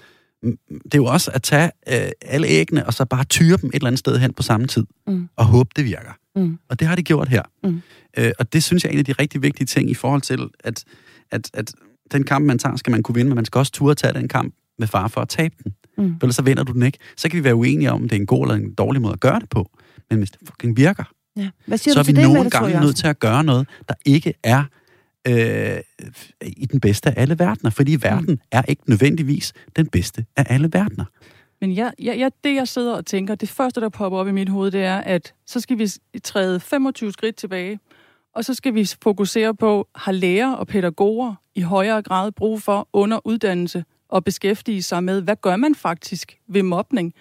[0.42, 3.74] det er jo også at tage øh, alle æggene, og så bare tyre dem et
[3.74, 5.28] eller andet sted hen på samme tid, mm.
[5.36, 6.18] og håbe, det virker.
[6.36, 6.58] Mm.
[6.68, 7.42] Og det har de gjort her.
[7.64, 7.82] Mm.
[8.18, 10.48] Øh, og det synes jeg er en af de rigtig vigtige ting i forhold til,
[10.64, 10.84] at,
[11.30, 11.72] at, at
[12.12, 14.28] den kamp, man tager, skal man kunne vinde, men man skal også turde tage den
[14.28, 15.74] kamp med far for at tabe den.
[15.98, 16.14] Mm.
[16.20, 16.98] For ellers så vinder du den ikke.
[17.16, 19.20] Så kan vi være uenige om, det er en god eller en dårlig måde at
[19.20, 19.70] gøre det på.
[20.10, 21.04] Men hvis det fucking virker,
[21.36, 21.50] ja.
[21.66, 24.34] Hvad siger så er vi det, nogle gange nødt til at gøre noget, der ikke
[24.42, 24.64] er
[25.28, 25.80] øh,
[26.42, 27.70] i den bedste af alle verdener.
[27.70, 28.40] Fordi verden mm.
[28.52, 31.04] er ikke nødvendigvis den bedste af alle verdener.
[31.60, 34.32] Men ja, ja, ja, det jeg sidder og tænker, det første, der popper op i
[34.32, 35.88] mit hoved, det er, at så skal vi
[36.22, 37.80] træde 25 skridt tilbage,
[38.34, 42.88] og så skal vi fokusere på, har lærer og pædagoger i højere grad brug for
[42.92, 47.14] under uddannelse og beskæftige sig med, hvad gør man faktisk ved mobning?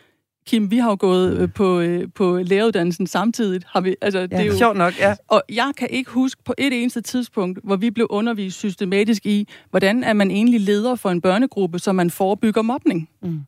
[0.49, 3.61] Kim, vi har jo gået øh, på, øh, på læreruddannelsen samtidig.
[3.67, 5.15] Har vi, altså, ja, det er jo, sjovt nok, ja.
[5.27, 9.47] Og jeg kan ikke huske på et eneste tidspunkt, hvor vi blev undervist systematisk i,
[9.69, 13.09] hvordan er man egentlig leder for en børnegruppe, så man forebygger mobning.
[13.21, 13.39] Mm.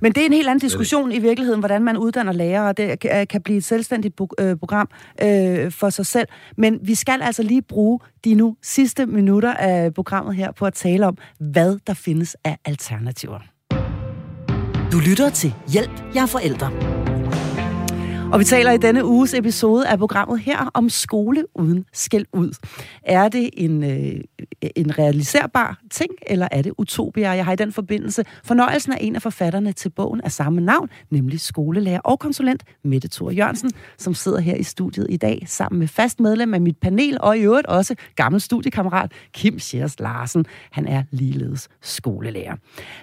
[0.00, 3.42] Men det er en helt anden diskussion i virkeligheden, hvordan man uddanner lærere, det kan
[3.42, 4.88] blive et selvstændigt øh, program
[5.22, 6.28] øh, for sig selv.
[6.56, 10.74] Men vi skal altså lige bruge de nu sidste minutter af programmet her på at
[10.74, 13.51] tale om, hvad der findes af alternativer.
[14.92, 17.01] Du lytter til Hjælp, jeg er forældre.
[18.32, 22.52] Og vi taler i denne uges episode af programmet her om skole uden skæld ud.
[23.02, 24.20] Er det en, øh,
[24.76, 27.30] en realiserbar ting, eller er det utopia?
[27.30, 30.88] Jeg har i den forbindelse fornøjelsen af en af forfatterne til bogen af samme navn,
[31.10, 35.78] nemlig skolelærer og konsulent Mette Thor Jørgensen, som sidder her i studiet i dag sammen
[35.78, 40.46] med fast medlem af mit panel, og i øvrigt også gammel studiekammerat Kim Schers Larsen.
[40.70, 42.56] Han er ligeledes skolelærer.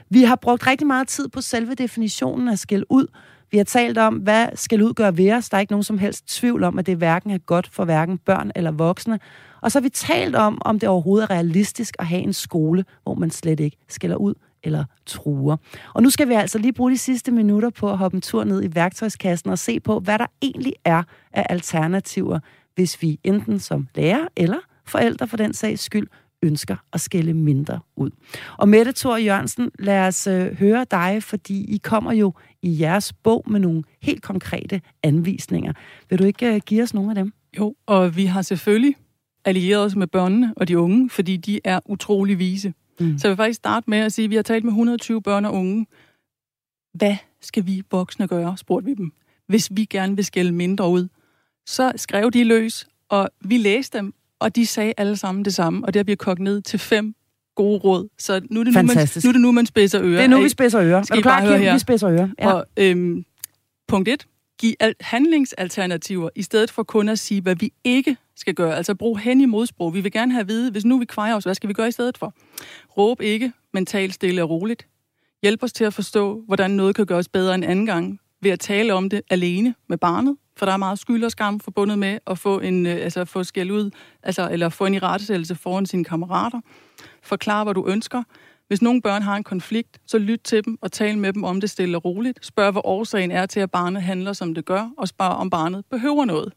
[0.09, 3.07] Vi har brugt rigtig meget tid på selve definitionen af skæld ud,
[3.51, 5.49] vi har talt om, hvad skal udgøre ved os.
[5.49, 8.17] Der er ikke nogen som helst tvivl om, at det hverken er godt for hverken
[8.17, 9.19] børn eller voksne.
[9.61, 12.85] Og så har vi talt om, om det overhovedet er realistisk at have en skole,
[13.03, 14.33] hvor man slet ikke skælder ud
[14.63, 15.57] eller truer.
[15.93, 18.43] Og nu skal vi altså lige bruge de sidste minutter på at hoppe en tur
[18.43, 22.39] ned i værktøjskassen og se på, hvad der egentlig er af alternativer,
[22.75, 26.07] hvis vi enten som lærer eller forældre for den sags skyld
[26.43, 28.09] ønsker at skælde mindre ud.
[28.57, 33.13] Og Mette Thor Jørgensen, lad os øh, høre dig, fordi I kommer jo i jeres
[33.13, 35.73] bog med nogle helt konkrete anvisninger.
[36.09, 37.33] Vil du ikke øh, give os nogle af dem?
[37.57, 38.95] Jo, og vi har selvfølgelig
[39.45, 42.73] allieret os med børnene og de unge, fordi de er utrolig vise.
[42.99, 43.17] Mm.
[43.17, 45.45] Så jeg vil faktisk starte med at sige, at vi har talt med 120 børn
[45.45, 45.87] og unge.
[46.93, 49.11] Hvad skal vi voksne gøre, spurgte vi dem,
[49.47, 51.07] hvis vi gerne vil skælde mindre ud.
[51.65, 55.85] Så skrev de løs, og vi læste dem, og de sagde alle sammen det samme,
[55.85, 57.15] og det har vi kogt ned til fem
[57.55, 58.07] gode råd.
[58.17, 58.85] Så nu er det, nu, man,
[59.23, 60.11] nu er det nu, man spidser ører.
[60.11, 61.03] Det er nu, vi spidser ører.
[61.03, 61.61] Skal er du klar, Kim?
[61.61, 61.73] Her?
[61.73, 62.29] Vi spidser ører.
[62.39, 62.53] Ja.
[62.53, 63.25] Og, øhm,
[63.87, 64.27] punkt et.
[64.59, 68.75] Giv handlingsalternativer, i stedet for kun at sige, hvad vi ikke skal gøre.
[68.75, 69.93] Altså brug hen i modsprog.
[69.93, 71.87] Vi vil gerne have at vide, hvis nu vi kvejer os, hvad skal vi gøre
[71.87, 72.33] i stedet for?
[72.97, 74.87] Råb ikke, men tal stille og roligt.
[75.43, 78.59] Hjælp os til at forstå, hvordan noget kan gøres bedre en anden gang, ved at
[78.59, 82.19] tale om det alene med barnet, for der er meget skyld og skam forbundet med
[82.27, 83.91] at få en, øh, altså få skæld ud,
[84.23, 86.61] altså, eller få en irettesættelse foran sine kammerater.
[87.23, 88.23] Forklar, hvad du ønsker.
[88.67, 91.61] Hvis nogle børn har en konflikt, så lyt til dem og tal med dem om
[91.61, 92.45] det stille og roligt.
[92.45, 95.85] Spørg, hvad årsagen er til, at barnet handler, som det gør, og spørg, om barnet
[95.91, 96.53] behøver noget.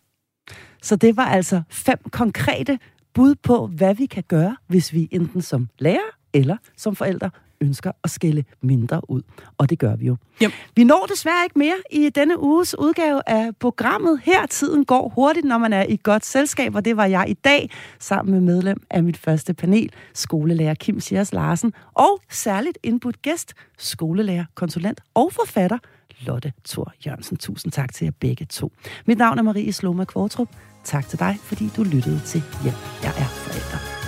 [0.83, 2.79] Så det var altså fem konkrete
[3.15, 7.31] bud på, hvad vi kan gøre, hvis vi enten som lærer eller som forældre
[7.63, 9.23] ønsker at skille mindre ud.
[9.59, 10.17] Og det gør vi jo.
[10.43, 10.53] Yep.
[10.77, 14.21] Vi når desværre ikke mere i denne uges udgave af programmet.
[14.25, 17.35] Her tiden går hurtigt, når man er i godt selskab, og det var jeg i
[17.35, 23.23] dag, sammen med medlem af mit første panel, skolelærer Kim Sias Larsen, og særligt indbudt
[23.23, 25.79] gæst, skolelærer, konsulent og forfatter,
[26.27, 27.37] Lotte Thor Jørgensen.
[27.37, 28.73] Tusind tak til jer begge to.
[29.07, 30.49] Mit navn er Marie Sloma Kvartrup.
[30.85, 34.02] Tak til dig, fordi du lyttede til Hjælp, jeg er forældre.